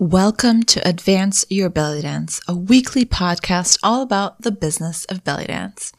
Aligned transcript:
Welcome 0.00 0.64
to 0.64 0.86
Advance 0.86 1.46
Your 1.48 1.70
Belly 1.70 2.02
Dance, 2.02 2.40
a 2.48 2.56
weekly 2.56 3.04
podcast 3.04 3.78
all 3.80 4.02
about 4.02 4.42
the 4.42 4.50
business 4.50 5.04
of 5.04 5.22
belly 5.22 5.44
dance. 5.44 5.92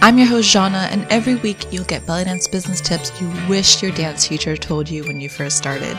I'm 0.00 0.16
your 0.16 0.26
host, 0.26 0.54
Zana, 0.54 0.90
and 0.90 1.06
every 1.10 1.34
week 1.34 1.70
you'll 1.70 1.84
get 1.84 2.06
belly 2.06 2.24
dance 2.24 2.48
business 2.48 2.80
tips 2.80 3.12
you 3.20 3.30
wish 3.46 3.82
your 3.82 3.92
dance 3.92 4.26
teacher 4.26 4.56
told 4.56 4.88
you 4.88 5.04
when 5.04 5.20
you 5.20 5.28
first 5.28 5.58
started. 5.58 5.98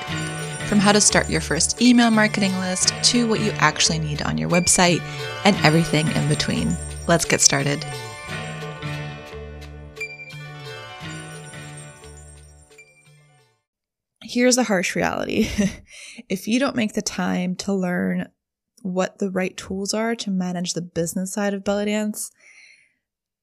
From 0.66 0.80
how 0.80 0.92
to 0.92 1.00
start 1.00 1.30
your 1.30 1.42
first 1.42 1.80
email 1.80 2.10
marketing 2.10 2.58
list 2.58 2.92
to 3.04 3.30
what 3.30 3.40
you 3.40 3.52
actually 3.58 4.00
need 4.00 4.24
on 4.24 4.36
your 4.40 4.50
website 4.50 5.02
and 5.46 5.56
everything 5.58 6.08
in 6.08 6.28
between. 6.28 6.76
Let's 7.08 7.26
get 7.26 7.40
started. 7.40 7.86
Here's 14.30 14.56
the 14.56 14.64
harsh 14.64 14.96
reality. 14.96 15.50
if 16.30 16.48
you 16.48 16.60
don't 16.60 16.76
make 16.76 16.94
the 16.94 17.02
time 17.02 17.56
to 17.56 17.74
learn 17.74 18.30
what 18.82 19.18
the 19.18 19.32
right 19.32 19.58
tools 19.58 19.94
are 19.94 20.16
to 20.16 20.30
manage 20.30 20.74
the 20.74 20.82
business 20.82 21.34
side 21.34 21.54
of 21.54 21.64
belly 21.64 21.86
dance, 21.86 22.32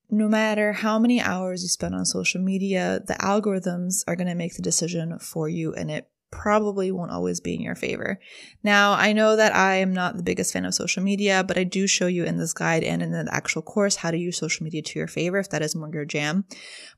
no 0.09 0.29
matter 0.29 0.73
how 0.73 0.99
many 0.99 1.21
hours 1.21 1.63
you 1.63 1.69
spend 1.69 1.95
on 1.95 2.05
social 2.05 2.41
media, 2.41 3.01
the 3.07 3.15
algorithms 3.15 4.05
are 4.07 4.15
going 4.15 4.29
to 4.29 4.35
make 4.35 4.55
the 4.55 4.63
decision 4.63 5.19
for 5.19 5.49
you 5.49 5.75
and 5.75 5.91
it 5.91 6.09
probably 6.31 6.93
won't 6.93 7.11
always 7.11 7.41
be 7.41 7.55
in 7.55 7.61
your 7.61 7.75
favor. 7.75 8.21
Now, 8.63 8.93
I 8.93 9.13
know 9.13 9.37
that 9.37 9.55
I 9.55 9.77
am 9.77 9.93
not 9.93 10.17
the 10.17 10.23
biggest 10.23 10.53
fan 10.53 10.65
of 10.65 10.75
social 10.75 11.03
media, 11.03 11.43
but 11.43 11.59
I 11.59 11.65
do 11.65 11.87
show 11.87 12.07
you 12.07 12.25
in 12.25 12.37
this 12.37 12.53
guide 12.53 12.85
and 12.85 13.03
in 13.03 13.11
the 13.11 13.29
actual 13.33 13.63
course 13.63 13.97
how 13.97 14.11
to 14.11 14.17
use 14.17 14.37
social 14.39 14.63
media 14.63 14.83
to 14.83 14.99
your 14.99 15.09
favor 15.09 15.39
if 15.39 15.51
that 15.51 15.63
is 15.63 15.75
more 15.75 15.91
your 15.93 16.05
jam. 16.05 16.45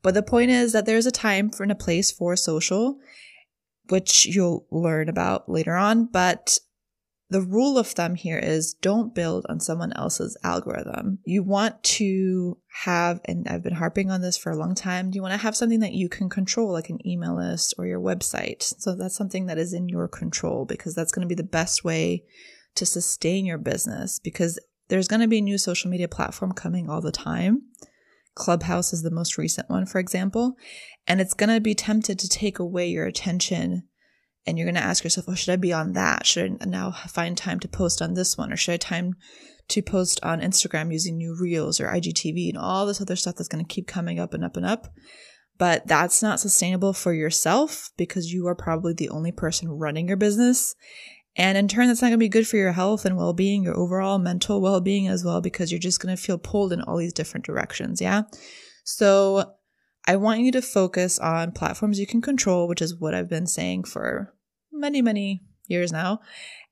But 0.03 0.13
the 0.13 0.23
point 0.23 0.51
is 0.51 0.73
that 0.73 0.85
there's 0.85 1.05
a 1.05 1.11
time 1.11 1.49
for 1.49 1.63
and 1.63 1.71
a 1.71 1.75
place 1.75 2.11
for 2.11 2.35
social 2.35 2.99
which 3.89 4.25
you'll 4.25 4.65
learn 4.71 5.09
about 5.09 5.49
later 5.49 5.75
on. 5.75 6.05
But 6.05 6.57
the 7.29 7.41
rule 7.41 7.77
of 7.77 7.87
thumb 7.87 8.15
here 8.15 8.39
is 8.39 8.73
don't 8.73 9.13
build 9.13 9.45
on 9.49 9.59
someone 9.59 9.93
else's 9.93 10.35
algorithm. 10.43 11.19
You 11.25 11.43
want 11.43 11.81
to 11.83 12.57
have, 12.83 13.21
and 13.25 13.47
I've 13.47 13.61
been 13.61 13.75
harping 13.75 14.09
on 14.09 14.21
this 14.21 14.37
for 14.37 14.51
a 14.51 14.57
long 14.57 14.73
time, 14.73 15.11
you 15.13 15.21
want 15.21 15.33
to 15.33 15.37
have 15.37 15.55
something 15.55 15.81
that 15.81 15.93
you 15.93 16.09
can 16.09 16.27
control, 16.27 16.71
like 16.71 16.89
an 16.89 17.05
email 17.07 17.37
list 17.37 17.75
or 17.77 17.85
your 17.85 17.99
website. 17.99 18.63
So 18.63 18.95
that's 18.95 19.15
something 19.15 19.45
that 19.45 19.59
is 19.59 19.73
in 19.73 19.89
your 19.89 20.07
control 20.07 20.65
because 20.65 20.95
that's 20.95 21.11
going 21.11 21.21
to 21.21 21.27
be 21.27 21.35
the 21.35 21.43
best 21.43 21.83
way 21.83 22.23
to 22.75 22.85
sustain 22.85 23.45
your 23.45 23.59
business 23.59 24.17
because 24.17 24.59
there's 24.87 25.07
going 25.07 25.21
to 25.21 25.27
be 25.27 25.37
a 25.37 25.41
new 25.41 25.59
social 25.59 25.91
media 25.91 26.07
platform 26.07 26.51
coming 26.51 26.89
all 26.89 27.01
the 27.01 27.11
time. 27.11 27.61
Clubhouse 28.39 28.93
is 28.93 29.03
the 29.03 29.11
most 29.11 29.37
recent 29.37 29.69
one, 29.69 29.85
for 29.85 29.99
example. 29.99 30.57
And 31.05 31.21
it's 31.21 31.35
going 31.35 31.49
to 31.49 31.59
be 31.59 31.75
tempted 31.75 32.17
to 32.19 32.29
take 32.29 32.57
away 32.57 32.87
your 32.87 33.05
attention. 33.05 33.83
And 34.47 34.57
you're 34.57 34.65
going 34.65 34.75
to 34.75 34.81
ask 34.81 35.03
yourself, 35.03 35.27
oh, 35.29 35.35
should 35.35 35.53
I 35.53 35.57
be 35.57 35.73
on 35.73 35.93
that? 35.93 36.25
Should 36.25 36.57
I 36.61 36.65
now 36.65 36.91
find 36.91 37.37
time 37.37 37.59
to 37.59 37.67
post 37.67 38.01
on 38.01 38.15
this 38.15 38.37
one? 38.37 38.51
Or 38.51 38.57
should 38.57 38.73
I 38.73 38.77
time 38.77 39.15
to 39.67 39.81
post 39.83 40.19
on 40.23 40.41
Instagram 40.41 40.91
using 40.91 41.17
new 41.17 41.37
reels 41.39 41.79
or 41.79 41.87
IGTV 41.87 42.49
and 42.49 42.57
all 42.57 42.87
this 42.87 43.01
other 43.01 43.15
stuff 43.15 43.35
that's 43.35 43.49
going 43.49 43.63
to 43.63 43.73
keep 43.73 43.87
coming 43.87 44.19
up 44.19 44.33
and 44.33 44.43
up 44.43 44.57
and 44.57 44.65
up? 44.65 44.87
But 45.59 45.85
that's 45.85 46.23
not 46.23 46.39
sustainable 46.39 46.93
for 46.93 47.13
yourself 47.13 47.91
because 47.97 48.31
you 48.31 48.47
are 48.47 48.55
probably 48.55 48.93
the 48.93 49.09
only 49.09 49.33
person 49.33 49.69
running 49.69 50.07
your 50.07 50.17
business. 50.17 50.73
And 51.39 51.57
in 51.57 51.69
turn, 51.69 51.87
that's 51.87 52.01
not 52.01 52.09
going 52.09 52.19
to 52.19 52.25
be 52.25 52.27
good 52.27 52.47
for 52.47 52.57
your 52.57 52.73
health 52.73 53.05
and 53.05 53.15
well 53.15 53.31
being, 53.31 53.63
your 53.63 53.77
overall 53.77 54.19
mental 54.19 54.59
well 54.59 54.81
being 54.81 55.07
as 55.07 55.23
well, 55.23 55.39
because 55.39 55.71
you're 55.71 55.79
just 55.79 56.01
going 56.01 56.13
to 56.15 56.21
feel 56.21 56.37
pulled 56.37 56.73
in 56.73 56.81
all 56.81 56.97
these 56.97 57.13
different 57.13 57.45
directions. 57.45 58.01
Yeah. 58.01 58.23
So 58.83 59.53
I 60.05 60.17
want 60.17 60.41
you 60.41 60.51
to 60.51 60.61
focus 60.61 61.17
on 61.17 61.53
platforms 61.53 61.97
you 61.97 62.05
can 62.05 62.21
control, 62.21 62.67
which 62.67 62.81
is 62.81 62.99
what 62.99 63.13
I've 63.13 63.29
been 63.29 63.47
saying 63.47 63.85
for 63.85 64.33
many, 64.73 65.01
many 65.01 65.41
years 65.67 65.93
now. 65.93 66.19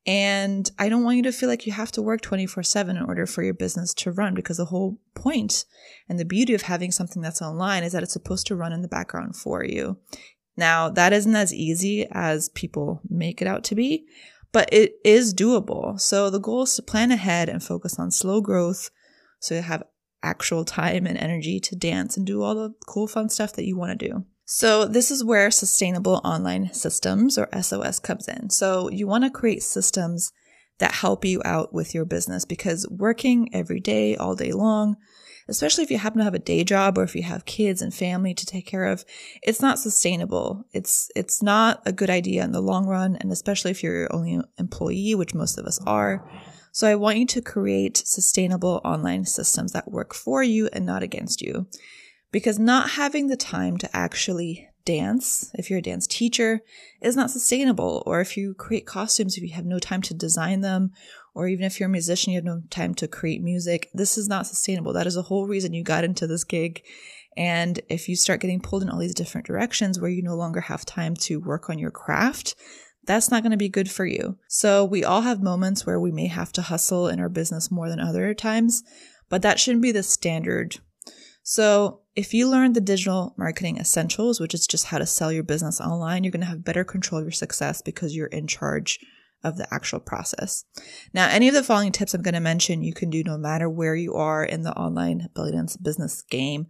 And 0.05 0.69
I 0.77 0.89
don't 0.89 1.03
want 1.03 1.15
you 1.15 1.23
to 1.23 1.31
feel 1.31 1.47
like 1.47 1.65
you 1.65 1.71
have 1.71 1.91
to 1.93 2.01
work 2.01 2.19
24 2.19 2.63
7 2.63 2.97
in 2.97 3.03
order 3.03 3.25
for 3.25 3.43
your 3.43 3.53
business 3.53 3.93
to 3.95 4.11
run 4.11 4.33
because 4.33 4.57
the 4.57 4.65
whole 4.65 4.99
point 5.15 5.63
and 6.09 6.19
the 6.19 6.25
beauty 6.25 6.53
of 6.53 6.63
having 6.63 6.91
something 6.91 7.21
that's 7.21 7.41
online 7.41 7.85
is 7.85 7.93
that 7.93 8.03
it's 8.03 8.13
supposed 8.13 8.47
to 8.47 8.55
run 8.55 8.73
in 8.73 8.81
the 8.81 8.89
background 8.89 9.37
for 9.37 9.63
you. 9.63 9.97
Now, 10.57 10.89
that 10.89 11.13
isn't 11.13 11.35
as 11.35 11.53
easy 11.53 12.07
as 12.11 12.49
people 12.49 13.01
make 13.07 13.41
it 13.41 13.47
out 13.47 13.63
to 13.65 13.75
be, 13.75 14.05
but 14.51 14.69
it 14.71 14.95
is 15.03 15.33
doable. 15.33 15.99
So 15.99 16.29
the 16.29 16.39
goal 16.39 16.63
is 16.63 16.75
to 16.75 16.81
plan 16.81 17.11
ahead 17.11 17.49
and 17.49 17.63
focus 17.63 17.99
on 17.99 18.11
slow 18.11 18.41
growth 18.41 18.89
so 19.39 19.55
you 19.55 19.61
have 19.61 19.83
actual 20.23 20.65
time 20.65 21.05
and 21.05 21.17
energy 21.17 21.59
to 21.59 21.75
dance 21.75 22.17
and 22.17 22.25
do 22.25 22.41
all 22.41 22.55
the 22.55 22.73
cool 22.87 23.07
fun 23.07 23.29
stuff 23.29 23.53
that 23.53 23.65
you 23.65 23.77
want 23.77 23.97
to 23.97 24.07
do. 24.07 24.25
So 24.45 24.85
this 24.85 25.11
is 25.11 25.23
where 25.23 25.51
sustainable 25.51 26.21
online 26.23 26.73
systems 26.73 27.37
or 27.37 27.49
SOS 27.61 27.99
comes 27.99 28.27
in. 28.27 28.49
So 28.49 28.89
you 28.89 29.05
want 29.05 29.25
to 29.25 29.29
create 29.29 29.61
systems 29.61 30.31
that 30.79 30.93
help 30.93 31.25
you 31.25 31.41
out 31.43 31.73
with 31.73 31.93
your 31.93 32.05
business 32.05 32.45
because 32.45 32.87
working 32.89 33.53
every 33.53 33.79
day, 33.79 34.15
all 34.15 34.35
day 34.35 34.51
long, 34.51 34.95
especially 35.47 35.83
if 35.83 35.91
you 35.91 35.97
happen 35.97 36.19
to 36.19 36.23
have 36.23 36.33
a 36.33 36.39
day 36.39 36.63
job 36.63 36.97
or 36.97 37.03
if 37.03 37.15
you 37.15 37.23
have 37.23 37.45
kids 37.45 37.81
and 37.81 37.93
family 37.93 38.33
to 38.33 38.45
take 38.45 38.65
care 38.65 38.85
of, 38.85 39.05
it's 39.41 39.61
not 39.61 39.79
sustainable. 39.79 40.65
It's, 40.73 41.09
it's 41.15 41.41
not 41.41 41.81
a 41.85 41.91
good 41.91 42.09
idea 42.09 42.43
in 42.43 42.51
the 42.51 42.61
long 42.61 42.85
run. 42.85 43.15
And 43.15 43.31
especially 43.31 43.71
if 43.71 43.83
you're 43.83 43.99
your 44.01 44.15
only 44.15 44.39
employee, 44.57 45.15
which 45.15 45.33
most 45.33 45.57
of 45.57 45.65
us 45.65 45.79
are. 45.85 46.29
So 46.71 46.87
I 46.87 46.95
want 46.95 47.17
you 47.17 47.25
to 47.27 47.41
create 47.41 47.97
sustainable 47.97 48.81
online 48.83 49.25
systems 49.25 49.71
that 49.71 49.91
work 49.91 50.13
for 50.13 50.43
you 50.43 50.69
and 50.73 50.85
not 50.85 51.03
against 51.03 51.41
you. 51.41 51.67
Because 52.31 52.59
not 52.59 52.91
having 52.91 53.27
the 53.27 53.37
time 53.37 53.77
to 53.77 53.89
actually 53.95 54.67
dance, 54.87 55.51
if 55.55 55.69
you're 55.69 55.79
a 55.79 55.81
dance 55.81 56.07
teacher, 56.07 56.61
is 57.01 57.15
not 57.15 57.29
sustainable. 57.29 58.03
Or 58.05 58.21
if 58.21 58.37
you 58.37 58.53
create 58.53 58.85
costumes, 58.85 59.37
if 59.37 59.43
you 59.43 59.53
have 59.53 59.65
no 59.65 59.79
time 59.79 60.01
to 60.03 60.13
design 60.13 60.61
them, 60.61 60.91
or 61.37 61.47
even 61.47 61.63
if 61.63 61.79
you're 61.79 61.87
a 61.87 61.91
musician, 61.91 62.33
you 62.33 62.37
have 62.39 62.43
no 62.43 62.63
time 62.71 62.95
to 62.95 63.07
create 63.07 63.43
music, 63.43 63.91
this 63.93 64.17
is 64.17 64.27
not 64.27 64.47
sustainable. 64.47 64.91
That 64.91 65.05
is 65.05 65.13
the 65.13 65.21
whole 65.21 65.45
reason 65.45 65.71
you 65.71 65.83
got 65.83 66.03
into 66.03 66.25
this 66.25 66.43
gig. 66.43 66.81
And 67.37 67.79
if 67.89 68.09
you 68.09 68.15
start 68.15 68.41
getting 68.41 68.59
pulled 68.59 68.81
in 68.81 68.89
all 68.89 68.97
these 68.97 69.13
different 69.13 69.45
directions 69.45 69.99
where 69.99 70.09
you 70.09 70.23
no 70.23 70.33
longer 70.33 70.61
have 70.61 70.83
time 70.83 71.13
to 71.21 71.39
work 71.39 71.69
on 71.69 71.77
your 71.77 71.91
craft, 71.91 72.55
that's 73.05 73.29
not 73.29 73.43
going 73.43 73.51
to 73.51 73.57
be 73.57 73.69
good 73.69 73.87
for 73.87 74.03
you. 74.03 74.39
So 74.47 74.83
we 74.83 75.03
all 75.03 75.21
have 75.21 75.43
moments 75.43 75.85
where 75.85 75.99
we 75.99 76.11
may 76.11 76.25
have 76.25 76.51
to 76.53 76.63
hustle 76.63 77.07
in 77.07 77.19
our 77.19 77.29
business 77.29 77.69
more 77.69 77.87
than 77.87 77.99
other 77.99 78.33
times, 78.33 78.81
but 79.29 79.43
that 79.43 79.59
shouldn't 79.59 79.83
be 79.83 79.91
the 79.91 80.01
standard. 80.01 80.77
So 81.43 82.01
if 82.15 82.33
you 82.33 82.49
learn 82.49 82.73
the 82.73 82.81
digital 82.81 83.35
marketing 83.37 83.77
essentials, 83.77 84.39
which 84.39 84.55
is 84.55 84.65
just 84.65 84.85
how 84.85 84.97
to 84.97 85.05
sell 85.05 85.31
your 85.31 85.43
business 85.43 85.79
online, 85.79 86.23
you're 86.23 86.31
going 86.31 86.41
to 86.41 86.47
have 86.47 86.65
better 86.65 86.83
control 86.83 87.21
of 87.21 87.25
your 87.25 87.31
success 87.31 87.83
because 87.83 88.15
you're 88.15 88.25
in 88.25 88.47
charge 88.47 88.99
of 89.43 89.57
the 89.57 89.71
actual 89.73 89.99
process. 89.99 90.65
Now, 91.13 91.27
any 91.29 91.47
of 91.47 91.53
the 91.53 91.63
following 91.63 91.91
tips 91.91 92.13
I'm 92.13 92.21
going 92.21 92.33
to 92.33 92.39
mention 92.39 92.83
you 92.83 92.93
can 92.93 93.09
do 93.09 93.23
no 93.23 93.37
matter 93.37 93.69
where 93.69 93.95
you 93.95 94.13
are 94.15 94.43
in 94.43 94.63
the 94.63 94.73
online 94.73 95.29
belly 95.35 95.51
dance 95.51 95.77
business 95.77 96.21
game, 96.23 96.67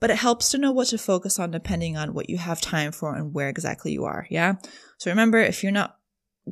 but 0.00 0.10
it 0.10 0.16
helps 0.16 0.50
to 0.50 0.58
know 0.58 0.72
what 0.72 0.88
to 0.88 0.98
focus 0.98 1.38
on 1.38 1.50
depending 1.50 1.96
on 1.96 2.14
what 2.14 2.30
you 2.30 2.38
have 2.38 2.60
time 2.60 2.92
for 2.92 3.14
and 3.14 3.34
where 3.34 3.48
exactly 3.48 3.92
you 3.92 4.04
are. 4.04 4.26
Yeah. 4.30 4.54
So 4.98 5.10
remember, 5.10 5.38
if 5.38 5.62
you're 5.62 5.72
not 5.72 5.96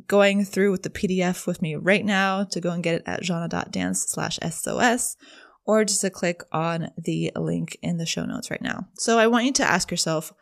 going 0.06 0.44
through 0.44 0.70
with 0.72 0.82
the 0.82 0.90
PDF 0.90 1.46
with 1.46 1.62
me 1.62 1.74
right 1.74 2.04
now, 2.04 2.44
to 2.44 2.60
go 2.60 2.70
and 2.70 2.82
get 2.82 2.96
it 2.96 3.02
at 3.06 3.22
zana.dance 3.22 4.06
slash 4.08 4.38
SOS 4.48 5.16
or 5.64 5.84
just 5.84 6.02
to 6.02 6.10
click 6.10 6.42
on 6.52 6.90
the 6.96 7.32
link 7.34 7.76
in 7.82 7.96
the 7.96 8.06
show 8.06 8.24
notes 8.24 8.50
right 8.50 8.62
now. 8.62 8.88
So 8.98 9.18
I 9.18 9.26
want 9.26 9.46
you 9.46 9.52
to 9.54 9.64
ask 9.64 9.90
yourself, 9.90 10.32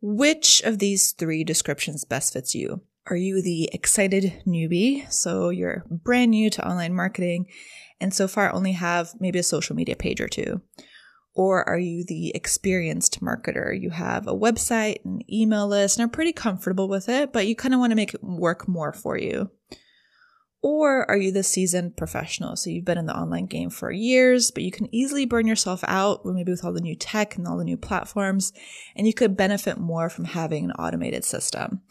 which 0.00 0.60
of 0.62 0.78
these 0.78 1.12
three 1.12 1.44
descriptions 1.44 2.04
best 2.04 2.32
fits 2.32 2.54
you? 2.54 2.82
Are 3.06 3.16
you 3.16 3.42
the 3.42 3.68
excited 3.72 4.42
newbie? 4.46 5.10
So 5.12 5.50
you're 5.50 5.84
brand 5.90 6.30
new 6.30 6.48
to 6.48 6.66
online 6.66 6.94
marketing 6.94 7.46
and 8.00 8.14
so 8.14 8.26
far 8.26 8.50
only 8.50 8.72
have 8.72 9.12
maybe 9.20 9.38
a 9.38 9.42
social 9.42 9.76
media 9.76 9.94
page 9.94 10.22
or 10.22 10.28
two. 10.28 10.62
Or 11.34 11.68
are 11.68 11.78
you 11.78 12.04
the 12.04 12.34
experienced 12.34 13.20
marketer? 13.20 13.78
You 13.78 13.90
have 13.90 14.26
a 14.26 14.34
website, 14.34 15.04
an 15.04 15.20
email 15.30 15.66
list, 15.66 15.98
and 15.98 16.08
are 16.08 16.12
pretty 16.12 16.32
comfortable 16.32 16.88
with 16.88 17.08
it, 17.08 17.32
but 17.32 17.46
you 17.46 17.56
kind 17.56 17.74
of 17.74 17.80
want 17.80 17.90
to 17.90 17.96
make 17.96 18.14
it 18.14 18.22
work 18.22 18.68
more 18.68 18.92
for 18.92 19.18
you. 19.18 19.50
Or 20.64 21.04
are 21.10 21.16
you 21.18 21.30
the 21.30 21.42
seasoned 21.42 21.94
professional? 21.94 22.56
So 22.56 22.70
you've 22.70 22.86
been 22.86 22.96
in 22.96 23.04
the 23.04 23.14
online 23.14 23.44
game 23.44 23.68
for 23.68 23.90
years, 23.90 24.50
but 24.50 24.62
you 24.62 24.70
can 24.70 24.92
easily 24.94 25.26
burn 25.26 25.46
yourself 25.46 25.84
out, 25.86 26.24
maybe 26.24 26.50
with 26.50 26.64
all 26.64 26.72
the 26.72 26.80
new 26.80 26.96
tech 26.96 27.36
and 27.36 27.46
all 27.46 27.58
the 27.58 27.64
new 27.64 27.76
platforms, 27.76 28.50
and 28.96 29.06
you 29.06 29.12
could 29.12 29.36
benefit 29.36 29.76
more 29.76 30.08
from 30.08 30.24
having 30.24 30.64
an 30.64 30.72
automated 30.72 31.22
system. 31.22 31.82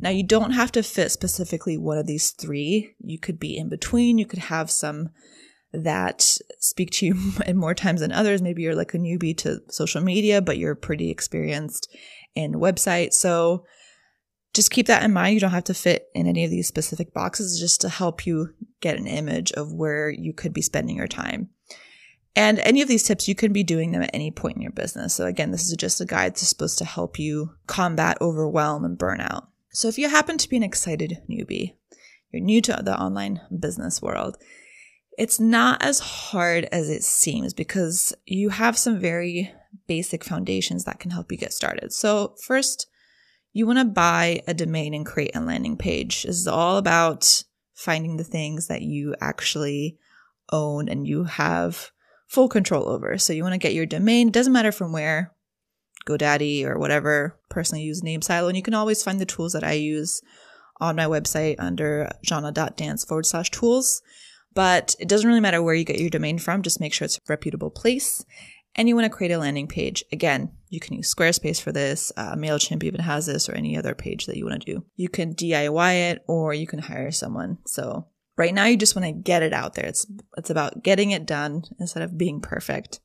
Now 0.00 0.08
you 0.08 0.26
don't 0.26 0.52
have 0.52 0.72
to 0.72 0.82
fit 0.82 1.12
specifically 1.12 1.76
one 1.76 1.98
of 1.98 2.06
these 2.06 2.30
three. 2.30 2.94
You 3.04 3.18
could 3.18 3.38
be 3.38 3.58
in 3.58 3.68
between. 3.68 4.16
You 4.16 4.24
could 4.24 4.38
have 4.38 4.70
some 4.70 5.10
that 5.74 6.22
speak 6.58 6.90
to 6.92 7.06
you 7.06 7.32
in 7.46 7.58
more 7.58 7.74
times 7.74 8.00
than 8.00 8.12
others. 8.12 8.40
Maybe 8.40 8.62
you're 8.62 8.74
like 8.74 8.94
a 8.94 8.98
newbie 8.98 9.36
to 9.38 9.60
social 9.68 10.00
media, 10.00 10.40
but 10.40 10.56
you're 10.56 10.74
pretty 10.74 11.10
experienced 11.10 11.94
in 12.34 12.54
websites. 12.54 13.12
So 13.12 13.66
just 14.54 14.70
keep 14.70 14.86
that 14.86 15.02
in 15.02 15.12
mind. 15.12 15.34
You 15.34 15.40
don't 15.40 15.50
have 15.50 15.64
to 15.64 15.74
fit 15.74 16.08
in 16.14 16.26
any 16.26 16.44
of 16.44 16.50
these 16.50 16.68
specific 16.68 17.14
boxes 17.14 17.58
just 17.58 17.80
to 17.82 17.88
help 17.88 18.26
you 18.26 18.54
get 18.80 18.98
an 18.98 19.06
image 19.06 19.52
of 19.52 19.72
where 19.72 20.10
you 20.10 20.32
could 20.32 20.52
be 20.52 20.62
spending 20.62 20.96
your 20.96 21.08
time. 21.08 21.48
And 22.34 22.58
any 22.60 22.80
of 22.80 22.88
these 22.88 23.02
tips, 23.02 23.28
you 23.28 23.34
can 23.34 23.52
be 23.52 23.62
doing 23.62 23.92
them 23.92 24.02
at 24.02 24.10
any 24.14 24.30
point 24.30 24.56
in 24.56 24.62
your 24.62 24.72
business. 24.72 25.14
So 25.14 25.26
again, 25.26 25.50
this 25.50 25.68
is 25.68 25.76
just 25.76 26.00
a 26.00 26.06
guide 26.06 26.32
that's 26.32 26.48
supposed 26.48 26.78
to 26.78 26.84
help 26.84 27.18
you 27.18 27.52
combat 27.66 28.18
overwhelm 28.20 28.84
and 28.84 28.98
burnout. 28.98 29.46
So 29.70 29.88
if 29.88 29.98
you 29.98 30.08
happen 30.08 30.38
to 30.38 30.48
be 30.48 30.56
an 30.56 30.62
excited 30.62 31.22
newbie, 31.28 31.74
you're 32.30 32.42
new 32.42 32.60
to 32.62 32.80
the 32.82 32.98
online 32.98 33.40
business 33.58 34.00
world, 34.00 34.38
it's 35.18 35.38
not 35.38 35.82
as 35.82 35.98
hard 35.98 36.64
as 36.72 36.88
it 36.88 37.04
seems 37.04 37.52
because 37.52 38.14
you 38.24 38.48
have 38.48 38.78
some 38.78 38.98
very 38.98 39.52
basic 39.86 40.24
foundations 40.24 40.84
that 40.84 41.00
can 41.00 41.10
help 41.10 41.30
you 41.30 41.38
get 41.38 41.52
started. 41.52 41.92
So 41.92 42.34
first, 42.42 42.86
you 43.52 43.66
want 43.66 43.78
to 43.78 43.84
buy 43.84 44.42
a 44.46 44.54
domain 44.54 44.94
and 44.94 45.06
create 45.06 45.36
a 45.36 45.40
landing 45.40 45.76
page. 45.76 46.22
This 46.22 46.36
is 46.36 46.48
all 46.48 46.78
about 46.78 47.44
finding 47.74 48.16
the 48.16 48.24
things 48.24 48.68
that 48.68 48.82
you 48.82 49.14
actually 49.20 49.98
own 50.50 50.88
and 50.88 51.06
you 51.06 51.24
have 51.24 51.90
full 52.26 52.48
control 52.48 52.88
over. 52.88 53.18
So 53.18 53.32
you 53.32 53.42
want 53.42 53.54
to 53.54 53.58
get 53.58 53.74
your 53.74 53.86
domain. 53.86 54.30
Doesn't 54.30 54.52
matter 54.52 54.72
from 54.72 54.92
where, 54.92 55.34
GoDaddy 56.06 56.64
or 56.64 56.78
whatever. 56.78 57.38
Personally 57.50 57.84
use 57.84 58.02
NameSilo, 58.02 58.48
and 58.48 58.56
you 58.56 58.62
can 58.62 58.74
always 58.74 59.02
find 59.02 59.20
the 59.20 59.26
tools 59.26 59.52
that 59.52 59.64
I 59.64 59.72
use 59.72 60.22
on 60.80 60.96
my 60.96 61.04
website 61.04 61.56
under 61.58 62.10
zana.dance 62.26 63.04
forward 63.04 63.26
slash 63.26 63.50
tools. 63.50 64.02
But 64.54 64.96
it 64.98 65.08
doesn't 65.08 65.28
really 65.28 65.40
matter 65.40 65.62
where 65.62 65.74
you 65.74 65.84
get 65.84 65.98
your 65.98 66.10
domain 66.10 66.38
from. 66.38 66.62
Just 66.62 66.80
make 66.80 66.92
sure 66.92 67.04
it's 67.04 67.18
a 67.18 67.20
reputable 67.28 67.70
place 67.70 68.24
and 68.74 68.88
you 68.88 68.94
want 68.94 69.04
to 69.04 69.16
create 69.16 69.32
a 69.32 69.38
landing 69.38 69.68
page. 69.68 70.04
Again, 70.12 70.50
you 70.68 70.80
can 70.80 70.94
use 70.94 71.14
Squarespace 71.14 71.60
for 71.60 71.72
this. 71.72 72.10
Uh, 72.16 72.34
MailChimp 72.34 72.82
even 72.82 73.00
has 73.00 73.26
this 73.26 73.48
or 73.48 73.52
any 73.52 73.76
other 73.76 73.94
page 73.94 74.26
that 74.26 74.36
you 74.36 74.46
want 74.46 74.62
to 74.62 74.72
do. 74.72 74.84
You 74.96 75.08
can 75.08 75.34
DIY 75.34 76.10
it 76.10 76.24
or 76.26 76.54
you 76.54 76.66
can 76.66 76.78
hire 76.78 77.10
someone. 77.10 77.58
So 77.66 78.06
right 78.36 78.54
now 78.54 78.64
you 78.64 78.76
just 78.76 78.96
want 78.96 79.06
to 79.06 79.12
get 79.12 79.42
it 79.42 79.52
out 79.52 79.74
there. 79.74 79.86
It's, 79.86 80.06
it's 80.36 80.50
about 80.50 80.82
getting 80.82 81.10
it 81.10 81.26
done 81.26 81.64
instead 81.78 82.02
of 82.02 82.16
being 82.16 82.40
perfect. 82.40 83.00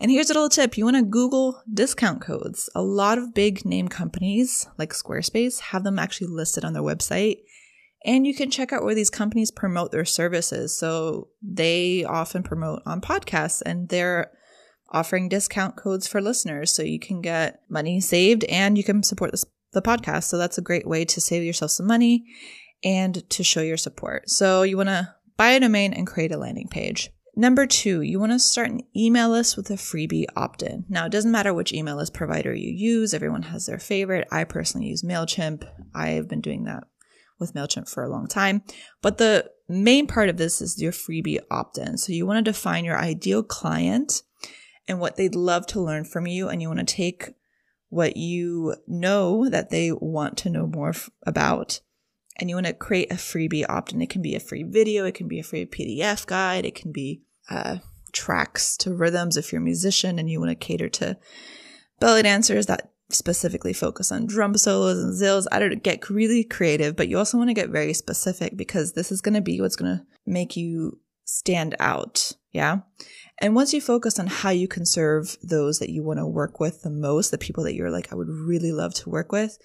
And 0.00 0.10
here's 0.10 0.30
a 0.30 0.34
little 0.34 0.48
tip. 0.48 0.76
You 0.76 0.84
want 0.84 0.96
to 0.96 1.02
Google 1.02 1.62
discount 1.72 2.20
codes. 2.20 2.70
A 2.74 2.82
lot 2.82 3.18
of 3.18 3.34
big 3.34 3.64
name 3.64 3.88
companies 3.88 4.66
like 4.78 4.92
Squarespace 4.92 5.60
have 5.60 5.84
them 5.84 5.98
actually 5.98 6.28
listed 6.28 6.64
on 6.64 6.72
their 6.72 6.82
website. 6.82 7.38
And 8.04 8.26
you 8.26 8.34
can 8.34 8.50
check 8.50 8.72
out 8.72 8.82
where 8.82 8.96
these 8.96 9.10
companies 9.10 9.52
promote 9.52 9.92
their 9.92 10.04
services. 10.04 10.76
So 10.76 11.28
they 11.40 12.04
often 12.04 12.42
promote 12.42 12.82
on 12.84 13.00
podcasts 13.00 13.62
and 13.64 13.88
they're 13.88 14.32
offering 14.92 15.28
discount 15.28 15.76
codes 15.76 16.06
for 16.06 16.20
listeners 16.20 16.72
so 16.74 16.82
you 16.82 16.98
can 16.98 17.20
get 17.20 17.60
money 17.68 18.00
saved 18.00 18.44
and 18.44 18.76
you 18.76 18.84
can 18.84 19.02
support 19.02 19.30
this, 19.30 19.44
the 19.72 19.82
podcast. 19.82 20.24
So 20.24 20.38
that's 20.38 20.58
a 20.58 20.62
great 20.62 20.86
way 20.86 21.04
to 21.06 21.20
save 21.20 21.42
yourself 21.42 21.72
some 21.72 21.86
money 21.86 22.24
and 22.84 23.28
to 23.30 23.42
show 23.42 23.62
your 23.62 23.76
support. 23.76 24.28
So 24.28 24.62
you 24.62 24.76
want 24.76 24.88
to 24.88 25.14
buy 25.36 25.50
a 25.50 25.60
domain 25.60 25.92
and 25.92 26.06
create 26.06 26.32
a 26.32 26.36
landing 26.36 26.68
page. 26.68 27.10
Number 27.34 27.66
two, 27.66 28.02
you 28.02 28.20
want 28.20 28.32
to 28.32 28.38
start 28.38 28.70
an 28.70 28.82
email 28.94 29.30
list 29.30 29.56
with 29.56 29.70
a 29.70 29.74
freebie 29.74 30.26
opt 30.36 30.62
in. 30.62 30.84
Now, 30.90 31.06
it 31.06 31.12
doesn't 31.12 31.32
matter 31.32 31.54
which 31.54 31.72
email 31.72 31.96
list 31.96 32.12
provider 32.12 32.54
you 32.54 32.70
use, 32.70 33.14
everyone 33.14 33.44
has 33.44 33.64
their 33.64 33.78
favorite. 33.78 34.28
I 34.30 34.44
personally 34.44 34.88
use 34.88 35.02
MailChimp. 35.02 35.66
I 35.94 36.08
have 36.10 36.28
been 36.28 36.42
doing 36.42 36.64
that 36.64 36.84
with 37.38 37.54
MailChimp 37.54 37.88
for 37.88 38.04
a 38.04 38.10
long 38.10 38.26
time. 38.26 38.62
But 39.00 39.16
the 39.16 39.50
main 39.66 40.06
part 40.06 40.28
of 40.28 40.36
this 40.36 40.60
is 40.60 40.80
your 40.80 40.92
freebie 40.92 41.40
opt 41.50 41.78
in. 41.78 41.96
So 41.96 42.12
you 42.12 42.26
want 42.26 42.44
to 42.44 42.50
define 42.50 42.84
your 42.84 42.98
ideal 42.98 43.42
client 43.42 44.22
and 44.88 45.00
what 45.00 45.16
they'd 45.16 45.34
love 45.34 45.66
to 45.68 45.80
learn 45.80 46.04
from 46.04 46.26
you. 46.26 46.48
And 46.48 46.60
you 46.60 46.68
want 46.68 46.80
to 46.80 46.94
take 46.94 47.30
what 47.88 48.16
you 48.16 48.74
know 48.86 49.48
that 49.48 49.70
they 49.70 49.92
want 49.92 50.36
to 50.38 50.50
know 50.50 50.66
more 50.66 50.90
f- 50.90 51.10
about. 51.26 51.80
And 52.38 52.48
you 52.48 52.56
want 52.56 52.66
to 52.66 52.72
create 52.72 53.12
a 53.12 53.16
freebie 53.16 53.66
opt 53.68 53.92
in. 53.92 54.00
It 54.00 54.08
can 54.08 54.22
be 54.22 54.34
a 54.34 54.40
free 54.40 54.62
video, 54.62 55.04
it 55.04 55.14
can 55.14 55.28
be 55.28 55.38
a 55.38 55.44
free 55.44 55.66
PDF 55.66 56.26
guide, 56.26 56.64
it 56.64 56.74
can 56.74 56.90
be 56.90 57.22
uh, 57.50 57.78
tracks 58.12 58.76
to 58.78 58.94
rhythms 58.94 59.36
if 59.36 59.52
you're 59.52 59.60
a 59.60 59.64
musician 59.64 60.18
and 60.18 60.30
you 60.30 60.40
want 60.40 60.50
to 60.50 60.54
cater 60.54 60.88
to 60.88 61.16
belly 62.00 62.22
dancers 62.22 62.66
that 62.66 62.92
specifically 63.10 63.72
focus 63.72 64.10
on 64.10 64.26
drum 64.26 64.56
solos 64.56 64.98
and 64.98 65.12
zills. 65.12 65.46
I 65.52 65.58
don't 65.58 65.82
get 65.82 66.08
really 66.08 66.44
creative, 66.44 66.96
but 66.96 67.08
you 67.08 67.18
also 67.18 67.36
want 67.36 67.50
to 67.50 67.54
get 67.54 67.68
very 67.68 67.92
specific 67.92 68.56
because 68.56 68.92
this 68.92 69.12
is 69.12 69.20
going 69.20 69.34
to 69.34 69.40
be 69.40 69.60
what's 69.60 69.76
going 69.76 69.98
to 69.98 70.04
make 70.26 70.56
you 70.56 71.00
stand 71.24 71.74
out. 71.78 72.32
Yeah. 72.52 72.80
And 73.40 73.54
once 73.54 73.72
you 73.72 73.80
focus 73.80 74.18
on 74.18 74.26
how 74.26 74.50
you 74.50 74.68
can 74.68 74.86
serve 74.86 75.36
those 75.42 75.78
that 75.78 75.90
you 75.90 76.04
want 76.04 76.18
to 76.18 76.26
work 76.26 76.60
with 76.60 76.82
the 76.82 76.90
most, 76.90 77.30
the 77.30 77.38
people 77.38 77.64
that 77.64 77.74
you're 77.74 77.90
like, 77.90 78.12
I 78.12 78.14
would 78.14 78.28
really 78.28 78.72
love 78.72 78.94
to 78.94 79.10
work 79.10 79.32
with, 79.32 79.58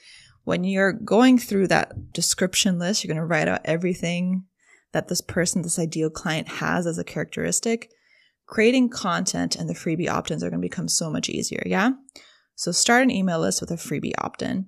when 0.45 0.63
you're 0.63 0.94
going 0.94 1.38
through 1.38 1.68
that 1.68 2.13
description 2.13 2.80
list, 2.80 3.04
you're 3.04 3.13
going 3.13 3.22
to 3.22 3.28
write 3.28 3.50
out 3.50 3.62
everything 3.66 4.45
that 4.94 5.10
this 5.10 5.19
person, 5.19 5.62
this 5.62 5.78
ideal 5.78 6.10
client 6.10 6.48
has 6.48 6.88
as 6.88 6.98
a 6.98 7.04
characteristic. 7.04 7.92
Creating 8.45 8.88
content 8.88 9.57
and 9.57 9.69
the 9.69 9.74
freebie 9.74 10.10
opt 10.10 10.31
ins 10.31 10.42
are 10.42 10.50
going 10.50 10.62
to 10.62 10.66
become 10.66 10.88
so 10.88 11.10
much 11.10 11.28
easier. 11.28 11.62
Yeah. 11.66 11.92
So 12.56 12.72
start 12.72 13.04
an 13.04 13.12
email 13.12 13.42
list 13.42 13.60
with 13.60 13.72
a 13.72 13.75
freebie 13.75 14.13
opt 14.18 14.42
in. 14.42 14.68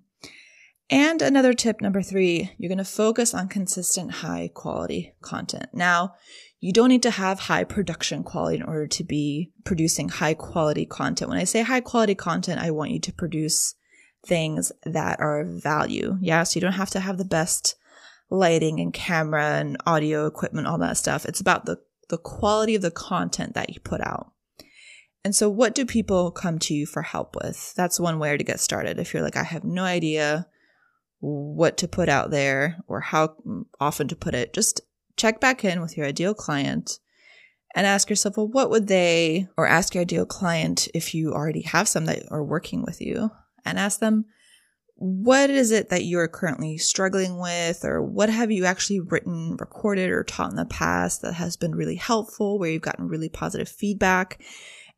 And 0.90 1.22
another 1.22 1.54
tip 1.54 1.82
number 1.82 2.02
three, 2.02 2.52
you're 2.58 2.68
going 2.68 2.78
to 2.80 2.84
focus 2.84 3.34
on 3.34 3.48
consistent 3.48 4.12
high 4.12 4.50
quality 4.54 5.14
content. 5.22 5.68
Now, 5.72 6.16
you 6.60 6.74
don't 6.74 6.90
need 6.90 7.04
to 7.04 7.12
have 7.12 7.40
high 7.40 7.64
production 7.64 8.24
quality 8.24 8.58
in 8.58 8.64
order 8.64 8.88
to 8.88 9.04
be 9.04 9.52
producing 9.64 10.10
high 10.10 10.34
quality 10.34 10.86
content. 10.86 11.30
When 11.30 11.40
I 11.40 11.46
say 11.46 11.62
high 11.62 11.80
quality 11.80 12.16
content, 12.16 12.62
I 12.62 12.72
want 12.72 12.92
you 12.92 13.00
to 13.00 13.14
produce 13.14 13.76
things 14.26 14.72
that 14.84 15.20
are 15.20 15.40
of 15.40 15.64
value. 15.64 16.18
Yeah. 16.20 16.44
So 16.44 16.58
you 16.58 16.62
don't 16.62 16.74
have 16.74 16.90
to 16.92 17.00
have 17.00 17.18
the 17.18 17.26
best 17.26 17.76
lighting 18.30 18.80
and 18.80 18.94
camera 18.94 19.58
and 19.60 19.78
audio 19.86 20.26
equipment, 20.26 20.68
all 20.68 20.78
that 20.80 20.98
stuff. 20.98 21.26
It's 21.26 21.40
about 21.40 21.66
the, 21.66 21.80
the 22.10 22.18
quality 22.18 22.76
of 22.76 22.82
the 22.82 22.92
content 22.92 23.54
that 23.54 23.74
you 23.74 23.80
put 23.80 24.02
out. 24.02 24.34
And 25.24 25.34
so 25.36 25.50
what 25.50 25.76
do 25.76 25.86
people 25.86 26.32
come 26.32 26.60
to 26.60 26.74
you 26.74 26.86
for 26.86 27.02
help 27.02 27.36
with? 27.36 27.74
That's 27.76 28.00
one 28.00 28.20
way 28.20 28.36
to 28.36 28.44
get 28.44 28.60
started. 28.60 29.00
If 29.00 29.14
you're 29.14 29.24
like, 29.24 29.38
I 29.38 29.44
have 29.44 29.64
no 29.64 29.84
idea 29.84 30.48
what 31.20 31.78
to 31.78 31.88
put 31.88 32.08
out 32.08 32.32
there 32.32 32.78
or 32.88 33.02
how 33.02 33.36
often 33.80 34.08
to 34.10 34.16
put 34.16 34.34
it, 34.34 34.54
just 34.54 34.82
check 35.20 35.40
back 35.40 35.64
in 35.64 35.82
with 35.82 35.98
your 35.98 36.08
ideal 36.08 36.34
client 36.34 37.00
and 37.76 37.86
ask 37.86 38.10
yourself, 38.10 38.38
well, 38.38 38.48
what 38.48 38.72
would 38.72 38.88
they, 38.88 39.48
or 39.56 39.68
ask 39.68 39.94
your 39.94 40.02
ideal 40.02 40.26
client 40.26 40.88
if 40.96 41.14
you 41.14 41.34
already 41.34 41.62
have 41.62 41.88
some 41.88 42.06
that 42.06 42.24
are 42.32 42.44
working 42.44 42.84
with 42.84 43.00
you, 43.00 43.30
and 43.64 43.78
ask 43.78 44.00
them, 44.00 44.26
what 44.96 45.50
is 45.50 45.72
it 45.72 45.90
that 45.90 46.04
you're 46.04 46.28
currently 46.28 46.78
struggling 46.78 47.40
with, 47.40 47.86
or 47.86 48.02
what 48.02 48.30
have 48.30 48.50
you 48.52 48.66
actually 48.66 49.00
written, 49.00 49.56
recorded, 49.60 50.10
or 50.10 50.24
taught 50.24 50.50
in 50.50 50.56
the 50.56 50.66
past 50.66 51.22
that 51.22 51.36
has 51.36 51.56
been 51.56 51.76
really 51.76 51.96
helpful, 51.96 52.58
where 52.58 52.70
you've 52.70 52.82
gotten 52.82 53.08
really 53.08 53.30
positive 53.30 53.70
feedback? 53.70 54.42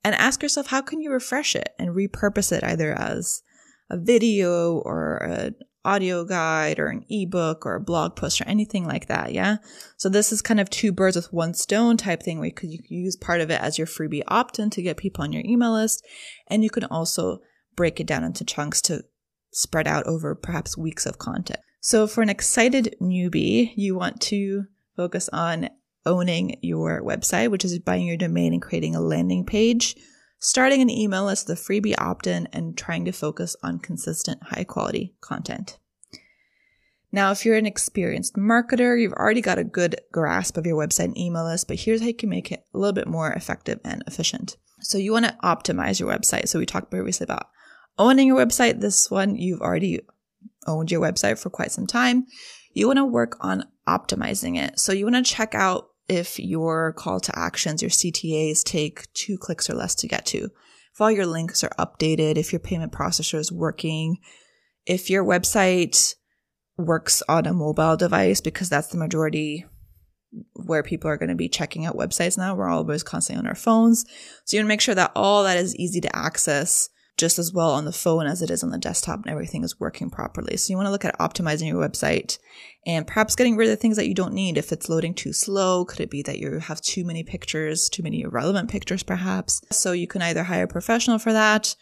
And 0.03 0.15
ask 0.15 0.41
yourself, 0.41 0.67
how 0.67 0.81
can 0.81 1.01
you 1.01 1.11
refresh 1.11 1.55
it 1.55 1.75
and 1.77 1.89
repurpose 1.89 2.51
it 2.51 2.63
either 2.63 2.97
as 2.97 3.43
a 3.89 3.97
video 3.97 4.77
or 4.77 5.17
an 5.17 5.55
audio 5.83 6.23
guide 6.23 6.79
or 6.79 6.87
an 6.87 7.05
ebook 7.09 7.65
or 7.65 7.75
a 7.75 7.81
blog 7.81 8.15
post 8.15 8.39
or 8.39 8.47
anything 8.47 8.85
like 8.85 9.07
that. 9.07 9.33
Yeah. 9.33 9.57
So 9.97 10.09
this 10.09 10.31
is 10.31 10.41
kind 10.41 10.59
of 10.59 10.69
two 10.69 10.91
birds 10.91 11.15
with 11.15 11.33
one 11.33 11.53
stone 11.53 11.97
type 11.97 12.21
thing 12.21 12.37
where 12.37 12.47
you 12.47 12.53
could 12.53 12.71
use 12.89 13.15
part 13.15 13.41
of 13.41 13.49
it 13.49 13.59
as 13.61 13.77
your 13.77 13.87
freebie 13.87 14.23
opt 14.27 14.59
in 14.59 14.69
to 14.71 14.81
get 14.81 14.97
people 14.97 15.23
on 15.23 15.33
your 15.33 15.43
email 15.45 15.73
list. 15.73 16.05
And 16.47 16.63
you 16.63 16.69
can 16.69 16.85
also 16.85 17.39
break 17.75 17.99
it 17.99 18.07
down 18.07 18.23
into 18.23 18.45
chunks 18.45 18.81
to 18.83 19.03
spread 19.51 19.87
out 19.87 20.05
over 20.05 20.35
perhaps 20.35 20.77
weeks 20.77 21.05
of 21.05 21.17
content. 21.17 21.59
So 21.81 22.05
for 22.05 22.21
an 22.21 22.29
excited 22.29 22.95
newbie, 23.01 23.73
you 23.75 23.95
want 23.95 24.21
to 24.21 24.65
focus 24.95 25.29
on 25.33 25.69
owning 26.05 26.57
your 26.61 27.01
website, 27.01 27.49
which 27.49 27.65
is 27.65 27.77
buying 27.79 28.05
your 28.05 28.17
domain 28.17 28.53
and 28.53 28.61
creating 28.61 28.95
a 28.95 29.01
landing 29.01 29.45
page 29.45 29.95
starting 30.41 30.81
an 30.81 30.89
email 30.89 31.25
list, 31.25 31.47
the 31.47 31.53
freebie 31.53 31.95
opt 31.97 32.27
in, 32.27 32.47
and 32.51 32.77
trying 32.77 33.05
to 33.05 33.11
focus 33.11 33.55
on 33.63 33.79
consistent, 33.79 34.41
high 34.43 34.65
quality 34.65 35.13
content. 35.21 35.77
Now, 37.13 37.31
if 37.31 37.45
you're 37.45 37.57
an 37.57 37.65
experienced 37.65 38.35
marketer, 38.35 38.99
you've 38.99 39.13
already 39.13 39.41
got 39.41 39.59
a 39.59 39.63
good 39.63 40.01
grasp 40.11 40.57
of 40.57 40.65
your 40.65 40.75
website 40.75 41.05
and 41.05 41.17
email 41.17 41.45
list, 41.45 41.67
but 41.67 41.79
here's 41.79 42.01
how 42.01 42.07
you 42.07 42.13
can 42.13 42.29
make 42.29 42.51
it 42.51 42.65
a 42.73 42.77
little 42.77 42.93
bit 42.93 43.07
more 43.07 43.31
effective 43.31 43.79
and 43.83 44.03
efficient. 44.07 44.57
So 44.79 44.97
you 44.97 45.11
want 45.11 45.25
to 45.25 45.37
optimize 45.43 45.99
your 45.99 46.09
website. 46.09 46.47
So 46.47 46.57
we 46.57 46.65
talked 46.65 46.89
previously 46.89 47.25
about 47.25 47.49
owning 47.99 48.27
your 48.27 48.43
website. 48.43 48.79
This 48.79 49.11
one, 49.11 49.35
you've 49.35 49.61
already 49.61 49.99
owned 50.65 50.89
your 50.89 51.01
website 51.01 51.37
for 51.37 51.49
quite 51.49 51.71
some 51.71 51.85
time. 51.85 52.25
You 52.73 52.87
want 52.87 52.97
to 52.97 53.05
work 53.05 53.37
on 53.41 53.65
optimizing 53.87 54.57
it. 54.57 54.79
So 54.79 54.91
you 54.91 55.05
want 55.05 55.23
to 55.23 55.31
check 55.31 55.53
out 55.53 55.90
if 56.07 56.39
your 56.39 56.93
call 56.93 57.19
to 57.21 57.37
actions, 57.37 57.81
your 57.81 57.91
CTAs 57.91 58.63
take 58.63 59.11
two 59.13 59.37
clicks 59.37 59.69
or 59.69 59.73
less 59.73 59.95
to 59.95 60.07
get 60.07 60.25
to, 60.27 60.49
if 60.93 60.99
all 60.99 61.11
your 61.11 61.25
links 61.25 61.63
are 61.63 61.71
updated, 61.79 62.37
if 62.37 62.51
your 62.51 62.59
payment 62.59 62.91
processor 62.91 63.39
is 63.39 63.51
working, 63.51 64.17
if 64.85 65.09
your 65.09 65.23
website 65.23 66.15
works 66.77 67.23
on 67.29 67.45
a 67.45 67.53
mobile 67.53 67.95
device, 67.95 68.41
because 68.41 68.69
that's 68.69 68.87
the 68.87 68.97
majority 68.97 69.65
where 70.53 70.83
people 70.83 71.09
are 71.09 71.17
going 71.17 71.29
to 71.29 71.35
be 71.35 71.49
checking 71.49 71.85
out 71.85 71.97
websites 71.97 72.37
now. 72.37 72.55
We're 72.55 72.69
always 72.69 73.03
constantly 73.03 73.39
on 73.39 73.47
our 73.47 73.55
phones. 73.55 74.05
So 74.45 74.55
you 74.55 74.59
want 74.59 74.65
to 74.65 74.69
make 74.69 74.81
sure 74.81 74.95
that 74.95 75.11
all 75.15 75.43
that 75.43 75.57
is 75.57 75.75
easy 75.75 76.01
to 76.01 76.15
access 76.15 76.89
just 77.21 77.37
as 77.37 77.53
well 77.53 77.69
on 77.69 77.85
the 77.85 77.91
phone 77.91 78.25
as 78.25 78.41
it 78.41 78.49
is 78.49 78.63
on 78.63 78.71
the 78.71 78.79
desktop 78.79 79.21
and 79.21 79.29
everything 79.29 79.63
is 79.63 79.79
working 79.79 80.09
properly. 80.09 80.57
So 80.57 80.71
you 80.71 80.75
want 80.75 80.87
to 80.87 80.91
look 80.91 81.05
at 81.05 81.17
optimizing 81.19 81.67
your 81.67 81.87
website 81.87 82.39
and 82.87 83.05
perhaps 83.05 83.35
getting 83.35 83.55
rid 83.55 83.69
of 83.69 83.79
things 83.79 83.95
that 83.97 84.07
you 84.07 84.15
don't 84.15 84.33
need. 84.33 84.57
If 84.57 84.71
it's 84.71 84.89
loading 84.89 85.13
too 85.13 85.31
slow, 85.31 85.85
could 85.85 85.99
it 85.99 86.09
be 86.09 86.23
that 86.23 86.39
you 86.39 86.57
have 86.57 86.81
too 86.81 87.05
many 87.05 87.23
pictures, 87.23 87.89
too 87.89 88.01
many 88.01 88.21
irrelevant 88.21 88.71
pictures 88.71 89.03
perhaps? 89.03 89.61
So 89.71 89.91
you 89.91 90.07
can 90.07 90.23
either 90.23 90.43
hire 90.43 90.63
a 90.63 90.67
professional 90.67 91.19
for 91.19 91.31
that 91.31 91.75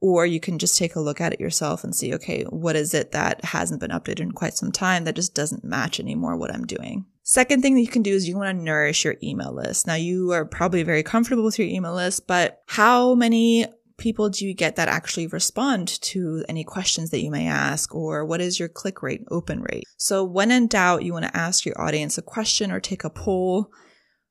or 0.00 0.24
you 0.24 0.38
can 0.38 0.60
just 0.60 0.78
take 0.78 0.94
a 0.94 1.00
look 1.00 1.20
at 1.20 1.32
it 1.32 1.40
yourself 1.40 1.82
and 1.82 1.92
see, 1.92 2.14
okay, 2.14 2.44
what 2.44 2.76
is 2.76 2.94
it 2.94 3.10
that 3.10 3.44
hasn't 3.44 3.80
been 3.80 3.90
updated 3.90 4.20
in 4.20 4.32
quite 4.32 4.54
some 4.54 4.70
time 4.70 5.02
that 5.02 5.16
just 5.16 5.34
doesn't 5.34 5.64
match 5.64 5.98
anymore 5.98 6.36
what 6.36 6.54
I'm 6.54 6.64
doing? 6.64 7.06
Second 7.24 7.60
thing 7.60 7.74
that 7.74 7.80
you 7.80 7.88
can 7.88 8.02
do 8.02 8.14
is 8.14 8.28
you 8.28 8.36
want 8.36 8.56
to 8.56 8.64
nourish 8.64 9.04
your 9.04 9.16
email 9.20 9.52
list. 9.52 9.84
Now 9.84 9.96
you 9.96 10.30
are 10.30 10.44
probably 10.44 10.84
very 10.84 11.02
comfortable 11.02 11.42
with 11.42 11.58
your 11.58 11.66
email 11.66 11.94
list, 11.94 12.28
but 12.28 12.62
how 12.66 13.16
many 13.16 13.66
people 13.98 14.28
do 14.28 14.46
you 14.46 14.54
get 14.54 14.76
that 14.76 14.88
actually 14.88 15.26
respond 15.26 15.88
to 16.02 16.44
any 16.48 16.64
questions 16.64 17.10
that 17.10 17.22
you 17.22 17.30
may 17.30 17.46
ask 17.46 17.94
or 17.94 18.24
what 18.24 18.40
is 18.40 18.58
your 18.58 18.68
click 18.68 19.02
rate, 19.02 19.24
open 19.30 19.62
rate? 19.62 19.84
So 19.96 20.24
when 20.24 20.50
in 20.50 20.66
doubt, 20.66 21.02
you 21.02 21.12
want 21.12 21.24
to 21.24 21.36
ask 21.36 21.64
your 21.64 21.80
audience 21.80 22.18
a 22.18 22.22
question 22.22 22.70
or 22.70 22.80
take 22.80 23.04
a 23.04 23.10
poll 23.10 23.70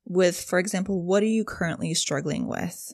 with, 0.04 0.40
for 0.40 0.58
example, 0.58 1.02
what 1.02 1.22
are 1.22 1.26
you 1.26 1.44
currently 1.44 1.94
struggling 1.94 2.46
with? 2.46 2.92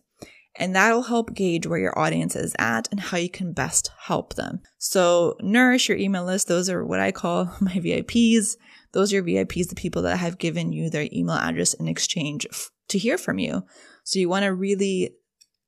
And 0.57 0.77
that'll 0.77 1.05
help 1.05 1.35
gauge 1.35 1.67
where 1.67 1.79
your 1.79 1.99
audience 1.99 2.37
is 2.37 2.55
at 2.59 2.87
and 2.91 3.01
how 3.01 3.17
you 3.17 3.31
can 3.31 3.53
best 3.53 3.91
help 3.99 4.35
them. 4.35 4.61
So 4.79 5.37
nourish 5.41 5.89
your 5.89 5.97
email 5.97 6.25
list. 6.25 6.49
Those 6.49 6.69
are 6.69 6.85
what 6.85 7.01
I 7.01 7.11
call 7.11 7.47
my 7.61 7.73
VIPs. 7.73 8.57
Those 8.93 9.13
are 9.13 9.17
your 9.17 9.25
VIPs, 9.25 9.69
the 9.69 9.75
people 9.75 10.03
that 10.03 10.19
have 10.19 10.39
given 10.39 10.73
you 10.73 10.91
their 10.91 11.09
email 11.13 11.37
address 11.37 11.73
in 11.75 11.89
exchange 11.89 12.47
to 12.89 12.99
hear 12.99 13.17
from 13.17 13.39
you. 13.39 13.65
So 14.05 14.19
you 14.19 14.29
want 14.29 14.45
to 14.45 14.53
really 14.53 15.15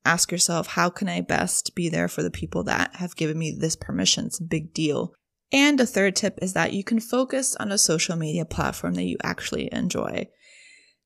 ask 0.04 0.30
yourself, 0.30 0.68
how 0.68 0.90
can 0.90 1.08
I 1.08 1.20
best 1.20 1.74
be 1.74 1.88
there 1.88 2.08
for 2.08 2.22
the 2.22 2.30
people 2.30 2.64
that 2.64 2.96
have 2.96 3.16
given 3.16 3.38
me 3.38 3.56
this 3.58 3.76
permission? 3.76 4.26
It's 4.26 4.40
a 4.40 4.44
big 4.44 4.72
deal. 4.74 5.14
And 5.52 5.80
a 5.80 5.86
third 5.86 6.16
tip 6.16 6.38
is 6.42 6.52
that 6.54 6.72
you 6.72 6.82
can 6.84 7.00
focus 7.00 7.54
on 7.56 7.70
a 7.70 7.78
social 7.78 8.16
media 8.16 8.44
platform 8.44 8.94
that 8.94 9.04
you 9.04 9.16
actually 9.22 9.72
enjoy. 9.72 10.28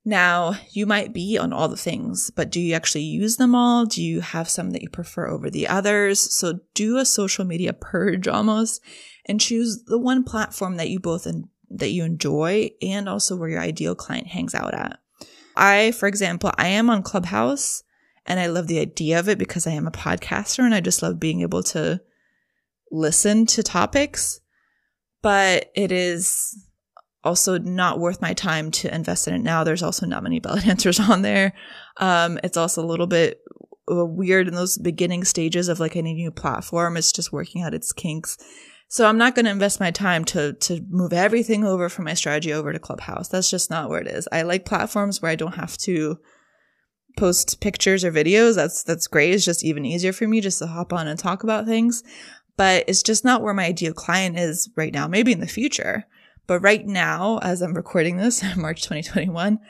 Now, 0.04 0.54
you 0.70 0.86
might 0.86 1.12
be 1.12 1.36
on 1.36 1.52
all 1.52 1.68
the 1.68 1.76
things, 1.76 2.30
but 2.34 2.50
do 2.50 2.60
you 2.60 2.74
actually 2.74 3.02
use 3.02 3.36
them 3.36 3.54
all? 3.54 3.84
Do 3.84 4.02
you 4.02 4.20
have 4.20 4.48
some 4.48 4.70
that 4.70 4.80
you 4.80 4.88
prefer 4.88 5.28
over 5.28 5.50
the 5.50 5.68
others? 5.68 6.18
So 6.34 6.60
do 6.74 6.96
a 6.96 7.04
social 7.04 7.44
media 7.44 7.72
purge 7.78 8.26
almost 8.26 8.80
and 9.26 9.40
choose 9.40 9.84
the 9.84 9.98
one 9.98 10.24
platform 10.24 10.76
that 10.76 10.88
you 10.88 10.98
both 10.98 11.26
en- 11.26 11.50
that 11.70 11.90
you 11.90 12.04
enjoy 12.04 12.70
and 12.80 13.06
also 13.06 13.36
where 13.36 13.50
your 13.50 13.60
ideal 13.60 13.94
client 13.94 14.28
hangs 14.28 14.54
out 14.54 14.72
at. 14.72 14.98
I, 15.54 15.90
for 15.90 16.06
example, 16.06 16.50
I 16.56 16.68
am 16.68 16.88
on 16.88 17.02
Clubhouse 17.02 17.82
and 18.28 18.38
I 18.38 18.46
love 18.46 18.66
the 18.66 18.78
idea 18.78 19.18
of 19.18 19.28
it 19.28 19.38
because 19.38 19.66
I 19.66 19.72
am 19.72 19.86
a 19.86 19.90
podcaster 19.90 20.60
and 20.60 20.74
I 20.74 20.80
just 20.80 21.02
love 21.02 21.18
being 21.18 21.40
able 21.40 21.62
to 21.64 22.00
listen 22.92 23.46
to 23.46 23.62
topics. 23.62 24.40
But 25.22 25.72
it 25.74 25.90
is 25.90 26.56
also 27.24 27.58
not 27.58 27.98
worth 27.98 28.22
my 28.22 28.34
time 28.34 28.70
to 28.70 28.94
invest 28.94 29.26
in 29.26 29.34
it 29.34 29.42
now. 29.42 29.64
There's 29.64 29.82
also 29.82 30.06
not 30.06 30.22
many 30.22 30.40
belly 30.40 30.60
dancers 30.60 31.00
on 31.10 31.22
there. 31.22 31.54
Um, 31.96 32.38
it's 32.44 32.56
also 32.56 32.84
a 32.84 32.86
little 32.86 33.06
bit 33.06 33.40
uh, 33.90 34.04
weird 34.04 34.46
in 34.46 34.54
those 34.54 34.78
beginning 34.78 35.24
stages 35.24 35.68
of 35.68 35.80
like 35.80 35.96
any 35.96 36.12
new 36.12 36.30
platform. 36.30 36.98
It's 36.98 37.10
just 37.12 37.32
working 37.32 37.62
out 37.62 37.74
its 37.74 37.92
kinks. 37.92 38.36
So 38.90 39.06
I'm 39.06 39.18
not 39.18 39.34
going 39.34 39.46
to 39.46 39.50
invest 39.50 39.80
my 39.80 39.90
time 39.90 40.24
to 40.26 40.52
to 40.52 40.80
move 40.88 41.12
everything 41.12 41.64
over 41.64 41.88
from 41.88 42.04
my 42.04 42.14
strategy 42.14 42.52
over 42.52 42.72
to 42.72 42.78
Clubhouse. 42.78 43.28
That's 43.28 43.50
just 43.50 43.70
not 43.70 43.88
where 43.88 44.00
it 44.00 44.06
is. 44.06 44.28
I 44.32 44.42
like 44.42 44.64
platforms 44.64 45.20
where 45.20 45.30
I 45.30 45.36
don't 45.36 45.56
have 45.56 45.76
to 45.78 46.18
post 47.16 47.60
pictures 47.60 48.04
or 48.04 48.12
videos. 48.12 48.54
That's, 48.54 48.82
that's 48.82 49.06
great. 49.06 49.34
It's 49.34 49.44
just 49.44 49.64
even 49.64 49.84
easier 49.84 50.12
for 50.12 50.28
me 50.28 50.40
just 50.40 50.58
to 50.60 50.66
hop 50.66 50.92
on 50.92 51.08
and 51.08 51.18
talk 51.18 51.42
about 51.42 51.66
things. 51.66 52.02
But 52.56 52.84
it's 52.88 53.02
just 53.02 53.24
not 53.24 53.42
where 53.42 53.54
my 53.54 53.66
ideal 53.66 53.92
client 53.92 54.38
is 54.38 54.68
right 54.76 54.92
now, 54.92 55.06
maybe 55.06 55.32
in 55.32 55.40
the 55.40 55.46
future. 55.46 56.04
But 56.48 56.60
right 56.60 56.84
now, 56.84 57.38
as 57.38 57.62
I'm 57.62 57.74
recording 57.74 58.16
this, 58.16 58.42
March 58.56 58.82
2021, 58.82 59.60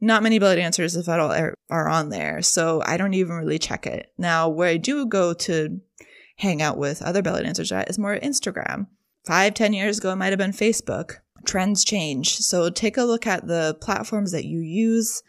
not 0.00 0.22
many 0.22 0.38
belly 0.38 0.56
dancers, 0.56 0.96
if 0.96 1.08
at 1.08 1.20
all, 1.20 1.32
are, 1.32 1.54
are 1.68 1.88
on 1.88 2.08
there. 2.08 2.40
So 2.40 2.82
I 2.86 2.96
don't 2.96 3.14
even 3.14 3.36
really 3.36 3.58
check 3.58 3.86
it. 3.86 4.12
Now, 4.16 4.48
where 4.48 4.68
I 4.68 4.78
do 4.78 5.04
go 5.06 5.34
to 5.34 5.80
hang 6.36 6.62
out 6.62 6.78
with 6.78 7.02
other 7.02 7.20
belly 7.20 7.42
dancers 7.42 7.72
is 7.72 7.98
more 7.98 8.18
Instagram. 8.18 8.86
Five, 9.26 9.54
ten 9.54 9.74
years 9.74 9.98
ago, 9.98 10.12
it 10.12 10.16
might 10.16 10.30
have 10.30 10.38
been 10.38 10.52
Facebook. 10.52 11.16
Trends 11.44 11.84
change. 11.84 12.36
So 12.36 12.70
take 12.70 12.96
a 12.96 13.04
look 13.04 13.26
at 13.26 13.46
the 13.46 13.76
platforms 13.80 14.32
that 14.32 14.46
you 14.46 14.60
use 14.60 15.22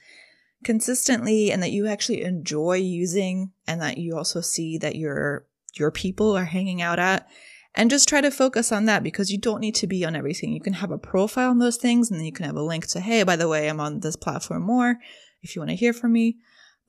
consistently 0.63 1.51
and 1.51 1.62
that 1.63 1.72
you 1.72 1.88
actually 1.88 2.24
enjoy 2.24 2.75
using 2.75 3.51
and 3.68 3.82
that 3.82 3.98
you 3.98 4.15
also 4.15 4.41
see 4.41 4.77
that 4.77 4.96
your 4.96 5.46
your 5.75 5.91
people 5.91 6.36
are 6.36 6.46
hanging 6.46 6.82
out 6.82 7.00
at 7.00 7.27
and 7.74 7.89
just 7.89 8.10
try 8.10 8.20
to 8.20 8.32
focus 8.32 8.72
on 8.72 8.86
that 8.86 9.03
because 9.03 9.32
you 9.32 9.38
don't 9.38 9.62
need 9.62 9.75
to 9.75 9.88
be 9.88 10.03
on 10.03 10.15
everything. 10.15 10.51
You 10.51 10.60
can 10.60 10.74
have 10.74 10.91
a 10.91 10.98
profile 10.98 11.50
on 11.50 11.60
those 11.60 11.77
things 11.77 12.12
and 12.12 12.20
then 12.20 12.25
you 12.25 12.34
can 12.34 12.46
have 12.46 12.58
a 12.58 12.62
link 12.62 12.88
to, 12.88 13.00
hey, 13.00 13.24
by 13.24 13.38
the 13.38 13.48
way, 13.48 13.70
I'm 13.70 13.80
on 13.80 14.01
this 14.01 14.18
platform 14.18 14.63
more 14.63 14.98
if 15.41 15.56
you 15.56 15.62
want 15.62 15.70
to 15.70 15.77
hear 15.77 15.94
from 15.94 16.12
me. 16.12 16.38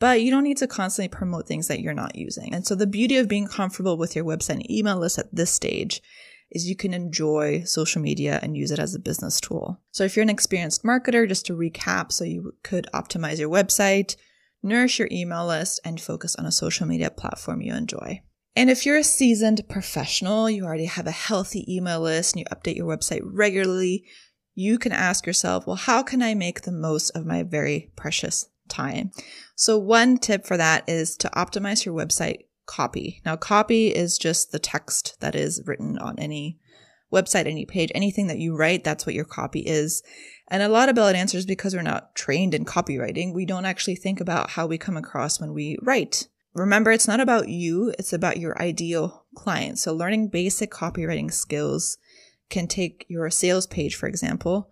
But 0.00 0.22
you 0.22 0.32
don't 0.32 0.42
need 0.42 0.56
to 0.56 0.66
constantly 0.66 1.08
promote 1.08 1.46
things 1.46 1.68
that 1.68 1.78
you're 1.78 1.94
not 1.94 2.16
using. 2.16 2.52
And 2.52 2.66
so 2.66 2.74
the 2.74 2.88
beauty 2.88 3.18
of 3.18 3.28
being 3.28 3.46
comfortable 3.46 3.96
with 3.96 4.16
your 4.16 4.24
website 4.24 4.54
and 4.54 4.70
email 4.70 4.98
list 4.98 5.16
at 5.16 5.32
this 5.32 5.52
stage 5.52 6.02
is 6.52 6.68
you 6.68 6.76
can 6.76 6.94
enjoy 6.94 7.62
social 7.64 8.00
media 8.00 8.38
and 8.42 8.56
use 8.56 8.70
it 8.70 8.78
as 8.78 8.94
a 8.94 9.00
business 9.00 9.40
tool. 9.40 9.80
So 9.90 10.04
if 10.04 10.14
you're 10.16 10.22
an 10.22 10.30
experienced 10.30 10.84
marketer, 10.84 11.26
just 11.26 11.46
to 11.46 11.54
recap, 11.54 12.12
so 12.12 12.24
you 12.24 12.52
could 12.62 12.86
optimize 12.94 13.38
your 13.38 13.50
website, 13.50 14.16
nourish 14.62 14.98
your 14.98 15.08
email 15.10 15.46
list, 15.46 15.80
and 15.84 16.00
focus 16.00 16.36
on 16.36 16.46
a 16.46 16.52
social 16.52 16.86
media 16.86 17.10
platform 17.10 17.60
you 17.62 17.74
enjoy. 17.74 18.22
And 18.54 18.68
if 18.68 18.84
you're 18.84 18.98
a 18.98 19.04
seasoned 19.04 19.62
professional, 19.68 20.50
you 20.50 20.64
already 20.64 20.84
have 20.84 21.06
a 21.06 21.10
healthy 21.10 21.64
email 21.74 22.00
list 22.00 22.34
and 22.34 22.40
you 22.40 22.46
update 22.54 22.76
your 22.76 22.86
website 22.86 23.22
regularly, 23.24 24.04
you 24.54 24.78
can 24.78 24.92
ask 24.92 25.26
yourself, 25.26 25.66
well, 25.66 25.76
how 25.76 26.02
can 26.02 26.22
I 26.22 26.34
make 26.34 26.62
the 26.62 26.72
most 26.72 27.10
of 27.10 27.24
my 27.24 27.42
very 27.42 27.90
precious 27.96 28.46
time? 28.68 29.10
So 29.56 29.78
one 29.78 30.18
tip 30.18 30.46
for 30.46 30.58
that 30.58 30.86
is 30.86 31.16
to 31.18 31.30
optimize 31.30 31.86
your 31.86 31.94
website 31.94 32.40
copy. 32.66 33.20
Now, 33.24 33.36
copy 33.36 33.88
is 33.88 34.18
just 34.18 34.52
the 34.52 34.58
text 34.58 35.16
that 35.20 35.34
is 35.34 35.62
written 35.66 35.98
on 35.98 36.18
any 36.18 36.58
website, 37.12 37.46
any 37.46 37.66
page, 37.66 37.92
anything 37.94 38.26
that 38.28 38.38
you 38.38 38.56
write, 38.56 38.84
that's 38.84 39.04
what 39.04 39.14
your 39.14 39.24
copy 39.24 39.60
is. 39.60 40.02
And 40.48 40.62
a 40.62 40.68
lot 40.68 40.88
of 40.88 40.94
belly 40.94 41.12
dancers, 41.12 41.46
because 41.46 41.74
we're 41.74 41.82
not 41.82 42.14
trained 42.14 42.54
in 42.54 42.64
copywriting, 42.64 43.34
we 43.34 43.46
don't 43.46 43.66
actually 43.66 43.96
think 43.96 44.20
about 44.20 44.50
how 44.50 44.66
we 44.66 44.78
come 44.78 44.96
across 44.96 45.40
when 45.40 45.52
we 45.52 45.76
write. 45.82 46.28
Remember, 46.54 46.90
it's 46.90 47.08
not 47.08 47.20
about 47.20 47.48
you, 47.48 47.94
it's 47.98 48.12
about 48.12 48.38
your 48.38 48.60
ideal 48.60 49.24
client. 49.34 49.78
So 49.78 49.94
learning 49.94 50.28
basic 50.28 50.70
copywriting 50.70 51.32
skills 51.32 51.98
can 52.50 52.66
take 52.66 53.06
your 53.08 53.30
sales 53.30 53.66
page, 53.66 53.94
for 53.94 54.06
example, 54.06 54.70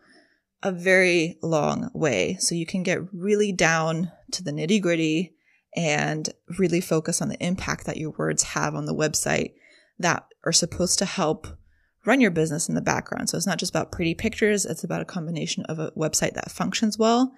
a 0.62 0.72
very 0.72 1.38
long 1.42 1.90
way. 1.94 2.36
So 2.38 2.54
you 2.54 2.66
can 2.66 2.82
get 2.82 3.00
really 3.12 3.52
down 3.52 4.12
to 4.32 4.42
the 4.42 4.52
nitty 4.52 4.82
gritty 4.82 5.34
and 5.76 6.30
really 6.58 6.80
focus 6.80 7.22
on 7.22 7.28
the 7.28 7.44
impact 7.44 7.86
that 7.86 7.96
your 7.96 8.10
words 8.10 8.42
have 8.42 8.74
on 8.74 8.86
the 8.86 8.94
website 8.94 9.52
that 9.98 10.26
are 10.44 10.52
supposed 10.52 10.98
to 10.98 11.04
help 11.04 11.46
run 12.06 12.20
your 12.20 12.30
business 12.30 12.68
in 12.68 12.74
the 12.74 12.80
background. 12.80 13.28
So 13.28 13.36
it's 13.36 13.46
not 13.46 13.58
just 13.58 13.72
about 13.72 13.92
pretty 13.92 14.14
pictures, 14.14 14.64
it's 14.64 14.84
about 14.84 15.02
a 15.02 15.06
combination 15.06 15.64
of 15.64 15.78
a 15.78 15.92
website 15.92 16.34
that 16.34 16.50
functions 16.50 16.98
well 16.98 17.32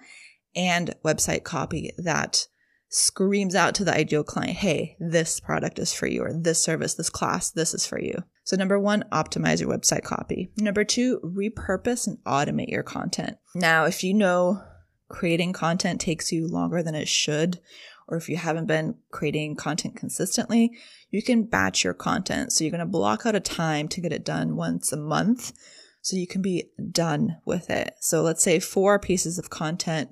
and 0.55 0.95
website 1.03 1.43
copy 1.43 1.91
that 1.97 2.47
screams 2.93 3.55
out 3.55 3.73
to 3.73 3.83
the 3.83 3.93
ideal 3.93 4.23
client, 4.23 4.57
hey, 4.57 4.95
this 4.99 5.39
product 5.39 5.79
is 5.79 5.91
for 5.91 6.05
you, 6.05 6.23
or 6.23 6.31
this 6.31 6.63
service, 6.63 6.93
this 6.93 7.09
class, 7.09 7.49
this 7.51 7.73
is 7.73 7.87
for 7.87 7.99
you. 7.99 8.13
So, 8.43 8.55
number 8.55 8.79
one, 8.79 9.03
optimize 9.11 9.59
your 9.59 9.69
website 9.69 10.03
copy. 10.03 10.51
Number 10.57 10.83
two, 10.83 11.19
repurpose 11.23 12.05
and 12.07 12.19
automate 12.25 12.69
your 12.69 12.83
content. 12.83 13.37
Now, 13.55 13.85
if 13.85 14.03
you 14.03 14.13
know 14.13 14.61
creating 15.09 15.53
content 15.53 16.01
takes 16.01 16.31
you 16.31 16.47
longer 16.47 16.83
than 16.83 16.95
it 16.95 17.07
should, 17.07 17.59
or 18.07 18.17
if 18.17 18.29
you 18.29 18.37
haven't 18.37 18.65
been 18.65 18.95
creating 19.11 19.55
content 19.55 19.95
consistently, 19.95 20.71
you 21.09 21.21
can 21.21 21.43
batch 21.43 21.83
your 21.83 21.93
content. 21.93 22.51
So 22.51 22.63
you're 22.63 22.71
going 22.71 22.79
to 22.79 22.85
block 22.85 23.25
out 23.25 23.35
a 23.35 23.39
time 23.39 23.87
to 23.89 24.01
get 24.01 24.13
it 24.13 24.25
done 24.25 24.55
once 24.55 24.91
a 24.91 24.97
month 24.97 25.53
so 26.01 26.17
you 26.17 26.27
can 26.27 26.41
be 26.41 26.69
done 26.91 27.37
with 27.45 27.69
it. 27.69 27.95
So 27.99 28.21
let's 28.21 28.43
say 28.43 28.59
four 28.59 28.99
pieces 28.99 29.39
of 29.39 29.49
content, 29.49 30.09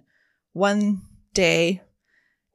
one 0.53 1.01
day 1.33 1.81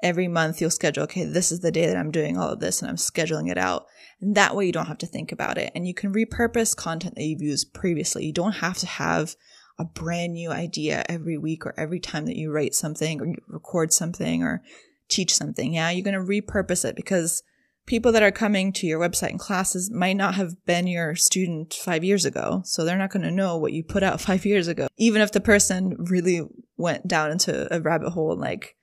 every 0.03 0.29
month 0.29 0.61
you'll 0.61 0.71
schedule, 0.71 1.05
okay, 1.05 1.25
this 1.25 1.53
is 1.53 1.61
the 1.61 1.73
day 1.73 1.87
that 1.87 1.97
I'm 1.97 2.11
doing 2.11 2.39
all 2.39 2.51
of 2.51 2.61
this 2.61 2.81
and 2.81 2.91
I'm 2.91 2.97
scheduling 2.97 3.51
it 3.51 3.59
out. 3.59 3.87
And 4.21 4.35
that 4.35 4.55
way 4.55 4.67
you 4.67 4.73
don't 4.73 4.87
have 4.87 4.99
to 4.99 5.07
think 5.07 5.33
about 5.33 5.59
it. 5.59 5.73
And 5.75 5.87
you 5.87 5.95
can 5.95 6.13
repurpose 6.13 6.77
content 6.77 7.15
that 7.15 7.25
you've 7.25 7.43
used 7.43 7.75
previously. 7.75 8.25
You 8.25 8.33
don't 8.33 8.53
have 8.53 8.79
to 8.79 8.87
have 8.87 9.37
a 9.79 9.85
brand 9.85 10.33
new 10.33 10.51
idea 10.51 11.05
every 11.09 11.37
week 11.37 11.67
or 11.67 11.75
every 11.79 12.01
time 12.01 12.27
that 12.27 12.37
you 12.37 12.51
write 12.51 12.75
something 12.75 13.21
or 13.21 13.27
you 13.27 13.37
record 13.49 13.93
something 13.93 14.43
or 14.43 14.63
teach 15.09 15.35
something. 15.35 15.75
Yeah, 15.75 15.91
you're 15.91 16.05
going 16.05 16.15
to 16.15 16.21
repurpose 16.21 16.85
it 16.85 16.97
because 16.97 17.43
people 17.87 18.13
that 18.13 18.23
are 18.23 18.33
coming 18.33 18.73
to 18.73 18.87
your 18.87 19.01
website 19.01 19.31
and 19.31 19.39
classes 19.39 19.91
might 19.91 20.17
not 20.17 20.35
have 20.35 20.65
been 20.67 20.87
your 20.87 21.15
student 21.15 21.73
five 21.73 22.05
years 22.05 22.25
ago. 22.25 22.63
So 22.65 22.85
they're 22.85 22.99
not 22.99 23.11
going 23.11 23.23
to 23.23 23.31
know 23.31 23.57
what 23.57 23.73
you 23.73 23.83
put 23.83 24.03
out 24.03 24.21
five 24.21 24.45
years 24.45 24.69
ago. 24.69 24.89
Even 24.97 25.23
if 25.23 25.33
the 25.33 25.41
person 25.41 25.97
really 25.99 26.43
went 26.77 27.07
down 27.09 27.31
into 27.31 27.73
a 27.75 27.81
rabbit 27.81 28.11
hole 28.11 28.33
and 28.33 28.41
like 28.41 28.77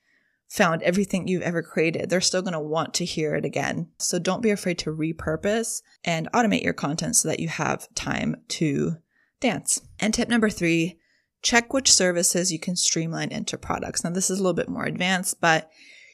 found 0.47 0.83
everything 0.83 1.27
you've 1.27 1.41
ever 1.41 1.61
created, 1.61 2.09
they're 2.09 2.21
still 2.21 2.41
going 2.41 2.53
to 2.53 2.59
want 2.59 2.93
to 2.93 3.05
hear 3.05 3.35
it 3.35 3.45
again. 3.45 3.89
So 3.97 4.19
don't 4.19 4.43
be 4.43 4.51
afraid 4.51 4.77
to 4.79 4.95
repurpose 4.95 5.81
and 6.03 6.31
automate 6.31 6.63
your 6.63 6.73
content 6.73 7.15
so 7.15 7.27
that 7.27 7.39
you 7.39 7.47
have 7.49 7.93
time 7.95 8.35
to 8.49 8.97
dance. 9.39 9.81
And 9.99 10.13
tip 10.13 10.29
number 10.29 10.49
three, 10.49 10.99
check 11.41 11.73
which 11.73 11.91
services 11.91 12.51
you 12.51 12.59
can 12.59 12.75
streamline 12.75 13.31
into 13.31 13.57
products. 13.57 14.03
Now, 14.03 14.11
this 14.11 14.29
is 14.29 14.39
a 14.39 14.41
little 14.41 14.53
bit 14.53 14.69
more 14.69 14.85
advanced, 14.85 15.41
but 15.41 15.69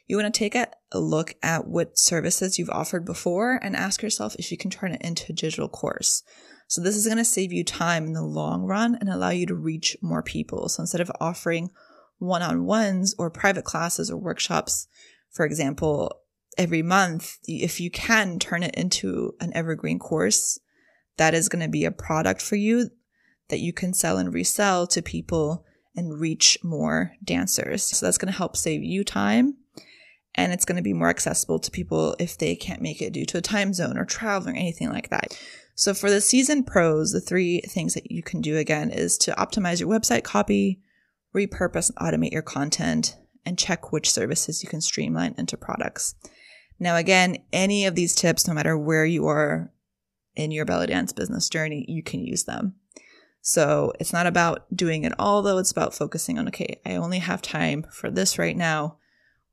you 0.09 0.17
want 0.17 0.33
to 0.33 0.37
take 0.37 0.55
a 0.55 0.67
look 0.93 1.35
at 1.43 1.67
what 1.67 1.97
services 1.97 2.57
you've 2.57 2.71
offered 2.71 3.05
before 3.05 3.59
and 3.61 3.75
ask 3.75 4.01
yourself 4.01 4.35
if 4.39 4.51
you 4.51 4.57
can 4.57 4.71
turn 4.71 4.91
it 4.91 5.01
into 5.01 5.25
a 5.29 5.35
digital 5.35 5.69
course. 5.69 6.23
So 6.67 6.81
this 6.81 6.95
is 6.95 7.05
going 7.05 7.19
to 7.19 7.25
save 7.25 7.53
you 7.53 7.63
time 7.63 8.07
in 8.07 8.13
the 8.13 8.23
long 8.23 8.63
run 8.63 8.95
and 8.95 9.07
allow 9.07 9.29
you 9.29 9.45
to 9.45 9.55
reach 9.55 9.95
more 10.01 10.23
people. 10.23 10.67
So 10.67 10.81
instead 10.81 10.99
of 10.99 11.11
offering 11.21 11.69
one-on-ones 12.17 13.13
or 13.19 13.29
private 13.29 13.65
classes 13.65 14.09
or 14.09 14.17
workshops, 14.17 14.87
for 15.29 15.45
example, 15.45 16.21
every 16.57 16.81
month, 16.81 17.37
if 17.43 17.79
you 17.79 17.91
can 17.91 18.39
turn 18.39 18.63
it 18.63 18.73
into 18.73 19.35
an 19.39 19.51
evergreen 19.53 19.99
course, 19.99 20.59
that 21.17 21.35
is 21.35 21.49
going 21.49 21.63
to 21.63 21.69
be 21.69 21.85
a 21.85 21.91
product 21.91 22.41
for 22.41 22.55
you 22.55 22.89
that 23.49 23.59
you 23.59 23.73
can 23.73 23.93
sell 23.93 24.17
and 24.17 24.33
resell 24.33 24.87
to 24.87 25.03
people 25.03 25.65
and 25.95 26.19
reach 26.19 26.57
more 26.63 27.13
dancers. 27.23 27.83
So 27.83 28.07
that's 28.07 28.17
going 28.17 28.31
to 28.31 28.37
help 28.37 28.57
save 28.57 28.83
you 28.83 29.03
time 29.03 29.55
and 30.39 30.53
it's 30.53 30.65
going 30.65 30.77
to 30.77 30.81
be 30.81 30.93
more 30.93 31.09
accessible 31.09 31.59
to 31.59 31.69
people 31.69 32.15
if 32.17 32.37
they 32.37 32.55
can't 32.55 32.81
make 32.81 33.01
it 33.01 33.11
due 33.11 33.25
to 33.25 33.37
a 33.37 33.41
time 33.41 33.73
zone 33.73 33.97
or 33.97 34.05
traveling 34.05 34.55
or 34.55 34.59
anything 34.59 34.89
like 34.89 35.09
that. 35.09 35.37
So 35.75 35.93
for 35.93 36.09
the 36.09 36.21
season 36.21 36.63
pros, 36.63 37.11
the 37.11 37.19
three 37.19 37.59
things 37.61 37.93
that 37.93 38.09
you 38.09 38.23
can 38.23 38.39
do 38.39 38.57
again 38.57 38.89
is 38.89 39.17
to 39.19 39.33
optimize 39.33 39.81
your 39.81 39.89
website 39.89 40.23
copy, 40.23 40.79
repurpose 41.35 41.89
and 41.89 41.97
automate 41.97 42.31
your 42.31 42.41
content, 42.41 43.17
and 43.45 43.59
check 43.59 43.91
which 43.91 44.09
services 44.09 44.63
you 44.63 44.69
can 44.69 44.81
streamline 44.81 45.35
into 45.37 45.57
products. 45.57 46.15
Now, 46.79 46.95
again, 46.95 47.37
any 47.51 47.85
of 47.85 47.95
these 47.95 48.15
tips, 48.15 48.47
no 48.47 48.53
matter 48.53 48.77
where 48.77 49.05
you 49.05 49.27
are 49.27 49.73
in 50.35 50.51
your 50.51 50.65
belly 50.65 50.87
dance 50.87 51.11
business 51.11 51.49
journey, 51.49 51.85
you 51.89 52.01
can 52.01 52.23
use 52.23 52.45
them. 52.45 52.75
So 53.41 53.91
it's 53.99 54.13
not 54.13 54.27
about 54.27 54.73
doing 54.73 55.03
it 55.03 55.13
all 55.19 55.41
though. 55.41 55.57
It's 55.57 55.71
about 55.71 55.93
focusing 55.93 56.39
on, 56.39 56.47
okay, 56.47 56.79
I 56.85 56.95
only 56.95 57.19
have 57.19 57.41
time 57.41 57.85
for 57.91 58.09
this 58.09 58.37
right 58.37 58.55
now. 58.55 58.97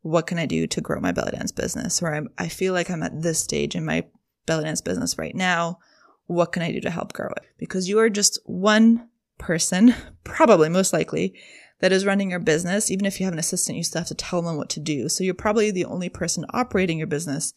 What 0.07 0.29
can 0.29 0.39
I 0.39 0.47
do 0.47 0.69
to 0.69 0.81
grow 0.81 1.01
my 1.01 1.11
belly 1.11 1.33
dance 1.33 1.51
business? 1.51 2.01
Or 2.01 2.15
I'm, 2.15 2.29
I 2.39 2.47
feel 2.47 2.73
like 2.73 2.91
I'm 2.91 3.03
at 3.03 3.23
this 3.23 3.43
stage 3.43 3.75
in 3.75 3.85
my 3.85 4.05
belly 4.47 4.63
dance 4.63 4.81
business 4.81 5.19
right 5.19 5.35
now. 5.35 5.81
What 6.27 6.53
can 6.53 6.63
I 6.63 6.71
do 6.71 6.81
to 6.83 6.91
help 6.91 7.13
grow 7.13 7.31
it? 7.37 7.43
Because 7.59 7.89
you 7.89 7.99
are 7.99 8.09
just 8.09 8.39
one 8.45 9.09
person, 9.39 9.97
probably 10.25 10.69
most 10.69 10.93
likely, 10.93 11.35
that 11.81 11.91
is 11.91 12.07
running 12.07 12.31
your 12.31 12.39
business. 12.39 12.89
Even 12.89 13.05
if 13.05 13.19
you 13.19 13.27
have 13.27 13.33
an 13.33 13.41
assistant, 13.41 13.79
you 13.79 13.83
still 13.83 14.03
have 14.03 14.09
to 14.09 14.15
tell 14.15 14.43
them 14.43 14.57
what 14.57 14.69
to 14.71 14.81
do. 14.81 15.09
So 15.09 15.25
you're 15.25 15.35
probably 15.35 15.73
the 15.73 15.85
only 15.85 16.09
person 16.09 16.47
operating 16.51 16.99
your 16.99 17.09
business, 17.09 17.53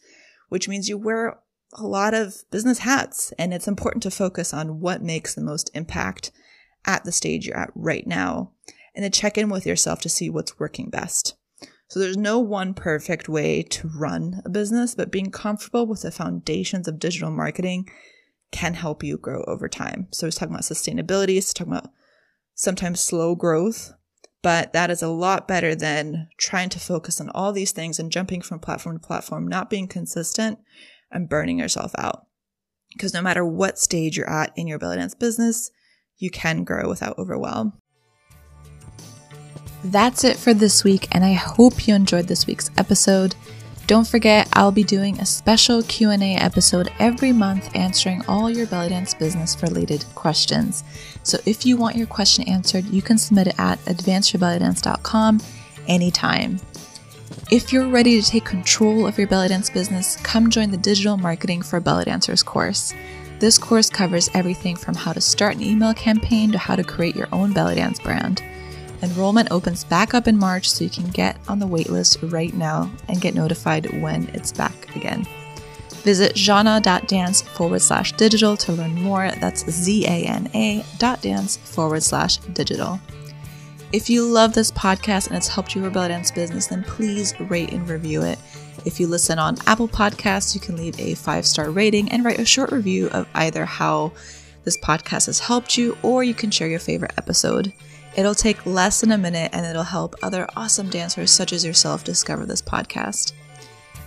which 0.48 0.68
means 0.68 0.88
you 0.88 0.98
wear 0.98 1.38
a 1.74 1.86
lot 1.86 2.14
of 2.14 2.42
business 2.50 2.78
hats 2.78 3.32
and 3.38 3.54
it's 3.54 3.68
important 3.68 4.02
to 4.02 4.10
focus 4.10 4.52
on 4.52 4.80
what 4.80 5.04
makes 5.04 5.36
the 5.36 5.40
most 5.40 5.70
impact 5.72 6.32
at 6.84 7.04
the 7.04 7.12
stage 7.12 7.46
you're 7.46 7.56
at 7.56 7.70
right 7.76 8.08
now 8.08 8.50
and 8.92 9.04
to 9.04 9.20
check 9.20 9.38
in 9.38 9.48
with 9.48 9.66
yourself 9.66 10.00
to 10.00 10.08
see 10.08 10.28
what's 10.28 10.58
working 10.58 10.90
best. 10.90 11.36
So 11.90 11.98
there's 11.98 12.16
no 12.16 12.38
one 12.38 12.72
perfect 12.72 13.28
way 13.28 13.64
to 13.64 13.88
run 13.88 14.42
a 14.44 14.48
business, 14.48 14.94
but 14.94 15.10
being 15.10 15.32
comfortable 15.32 15.88
with 15.88 16.02
the 16.02 16.12
foundations 16.12 16.86
of 16.86 17.00
digital 17.00 17.32
marketing 17.32 17.90
can 18.52 18.74
help 18.74 19.02
you 19.02 19.18
grow 19.18 19.42
over 19.48 19.68
time. 19.68 20.06
So 20.12 20.28
it's 20.28 20.36
talking 20.36 20.54
about 20.54 20.62
sustainability, 20.62 21.36
it's 21.36 21.52
talking 21.52 21.72
about 21.72 21.90
sometimes 22.54 23.00
slow 23.00 23.34
growth, 23.34 23.92
but 24.40 24.72
that 24.72 24.88
is 24.88 25.02
a 25.02 25.08
lot 25.08 25.48
better 25.48 25.74
than 25.74 26.28
trying 26.38 26.68
to 26.70 26.78
focus 26.78 27.20
on 27.20 27.28
all 27.30 27.52
these 27.52 27.72
things 27.72 27.98
and 27.98 28.12
jumping 28.12 28.40
from 28.40 28.60
platform 28.60 29.00
to 29.00 29.04
platform, 29.04 29.48
not 29.48 29.68
being 29.68 29.88
consistent 29.88 30.60
and 31.10 31.28
burning 31.28 31.58
yourself 31.58 31.90
out. 31.98 32.26
Because 32.92 33.14
no 33.14 33.22
matter 33.22 33.44
what 33.44 33.80
stage 33.80 34.16
you're 34.16 34.30
at 34.30 34.52
in 34.54 34.68
your 34.68 34.78
dance 34.78 35.16
business, 35.16 35.72
you 36.18 36.30
can 36.30 36.62
grow 36.62 36.88
without 36.88 37.18
overwhelm. 37.18 37.79
That's 39.82 40.24
it 40.24 40.36
for 40.36 40.52
this 40.52 40.84
week, 40.84 41.08
and 41.12 41.24
I 41.24 41.32
hope 41.32 41.88
you 41.88 41.94
enjoyed 41.94 42.26
this 42.26 42.46
week's 42.46 42.70
episode. 42.76 43.34
Don't 43.86 44.06
forget, 44.06 44.46
I'll 44.52 44.70
be 44.70 44.84
doing 44.84 45.18
a 45.18 45.26
special 45.26 45.82
Q&A 45.82 46.36
episode 46.36 46.92
every 46.98 47.32
month 47.32 47.74
answering 47.74 48.22
all 48.28 48.50
your 48.50 48.66
belly 48.66 48.90
dance 48.90 49.14
business 49.14 49.60
related 49.62 50.04
questions. 50.14 50.84
So 51.22 51.38
if 51.46 51.64
you 51.66 51.76
want 51.76 51.96
your 51.96 52.06
question 52.06 52.46
answered, 52.46 52.84
you 52.84 53.02
can 53.02 53.18
submit 53.18 53.48
it 53.48 53.54
at 53.58 53.78
advanceyourbellydance.com 53.86 55.40
anytime. 55.88 56.60
If 57.50 57.72
you're 57.72 57.88
ready 57.88 58.20
to 58.20 58.28
take 58.28 58.44
control 58.44 59.06
of 59.06 59.18
your 59.18 59.26
belly 59.26 59.48
dance 59.48 59.70
business, 59.70 60.16
come 60.18 60.50
join 60.50 60.70
the 60.70 60.76
Digital 60.76 61.16
Marketing 61.16 61.62
for 61.62 61.80
Belly 61.80 62.04
Dancers 62.04 62.42
course. 62.42 62.94
This 63.40 63.58
course 63.58 63.88
covers 63.88 64.30
everything 64.34 64.76
from 64.76 64.94
how 64.94 65.14
to 65.14 65.20
start 65.20 65.56
an 65.56 65.62
email 65.62 65.94
campaign 65.94 66.52
to 66.52 66.58
how 66.58 66.76
to 66.76 66.84
create 66.84 67.16
your 67.16 67.28
own 67.32 67.52
belly 67.52 67.76
dance 67.76 67.98
brand. 67.98 68.42
Enrollment 69.02 69.50
opens 69.50 69.84
back 69.84 70.12
up 70.14 70.28
in 70.28 70.38
March, 70.38 70.70
so 70.70 70.84
you 70.84 70.90
can 70.90 71.08
get 71.10 71.38
on 71.48 71.58
the 71.58 71.66
waitlist 71.66 72.32
right 72.32 72.52
now 72.54 72.90
and 73.08 73.20
get 73.20 73.34
notified 73.34 74.00
when 74.00 74.28
it's 74.34 74.52
back 74.52 74.94
again. 74.94 75.26
Visit 76.02 76.34
zana.dance 76.34 77.42
forward 77.42 77.82
slash 77.82 78.12
digital 78.12 78.56
to 78.58 78.72
learn 78.72 78.94
more. 78.94 79.30
That's 79.40 79.68
Z 79.70 80.06
A 80.06 80.24
N 80.26 80.50
A 80.54 80.84
dot 80.98 81.20
dance 81.20 81.56
forward 81.58 82.02
slash 82.02 82.38
digital. 82.38 82.98
If 83.92 84.08
you 84.08 84.24
love 84.24 84.54
this 84.54 84.70
podcast 84.70 85.28
and 85.28 85.36
it's 85.36 85.48
helped 85.48 85.74
your 85.74 85.90
belly 85.90 86.08
dance 86.08 86.30
business, 86.30 86.68
then 86.68 86.84
please 86.84 87.38
rate 87.40 87.72
and 87.72 87.88
review 87.88 88.22
it. 88.22 88.38
If 88.86 88.98
you 88.98 89.08
listen 89.08 89.38
on 89.38 89.56
Apple 89.66 89.88
Podcasts, 89.88 90.54
you 90.54 90.60
can 90.60 90.76
leave 90.76 90.98
a 90.98 91.14
five 91.14 91.44
star 91.44 91.70
rating 91.70 92.10
and 92.10 92.24
write 92.24 92.38
a 92.38 92.44
short 92.46 92.72
review 92.72 93.08
of 93.08 93.26
either 93.34 93.64
how 93.64 94.12
this 94.64 94.78
podcast 94.78 95.26
has 95.26 95.40
helped 95.40 95.76
you 95.76 95.98
or 96.02 96.22
you 96.22 96.34
can 96.34 96.50
share 96.50 96.68
your 96.68 96.78
favorite 96.78 97.12
episode. 97.18 97.72
It'll 98.16 98.34
take 98.34 98.66
less 98.66 99.00
than 99.00 99.12
a 99.12 99.18
minute 99.18 99.50
and 99.52 99.64
it'll 99.64 99.82
help 99.82 100.14
other 100.22 100.48
awesome 100.56 100.90
dancers 100.90 101.30
such 101.30 101.52
as 101.52 101.64
yourself 101.64 102.04
discover 102.04 102.44
this 102.44 102.62
podcast. 102.62 103.32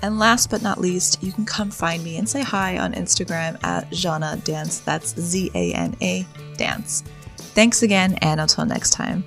And 0.02 0.20
last 0.20 0.50
but 0.50 0.62
not 0.62 0.82
least, 0.82 1.24
you 1.24 1.32
can 1.32 1.46
come 1.46 1.72
find 1.72 2.04
me 2.04 2.18
and 2.18 2.28
say 2.28 2.42
hi 2.42 2.78
on 2.78 2.94
Instagram 2.94 3.58
at 3.64 3.90
Zana 3.92 4.44
Dance. 4.44 4.80
That's 4.80 5.18
Z 5.20 5.50
A 5.56 5.74
N 5.74 5.96
A 6.02 6.26
Dance. 6.58 7.04
Thanks 7.38 7.84
again, 7.84 8.16
and 8.22 8.42
until 8.42 8.66
next 8.66 8.90
time. 8.90 9.24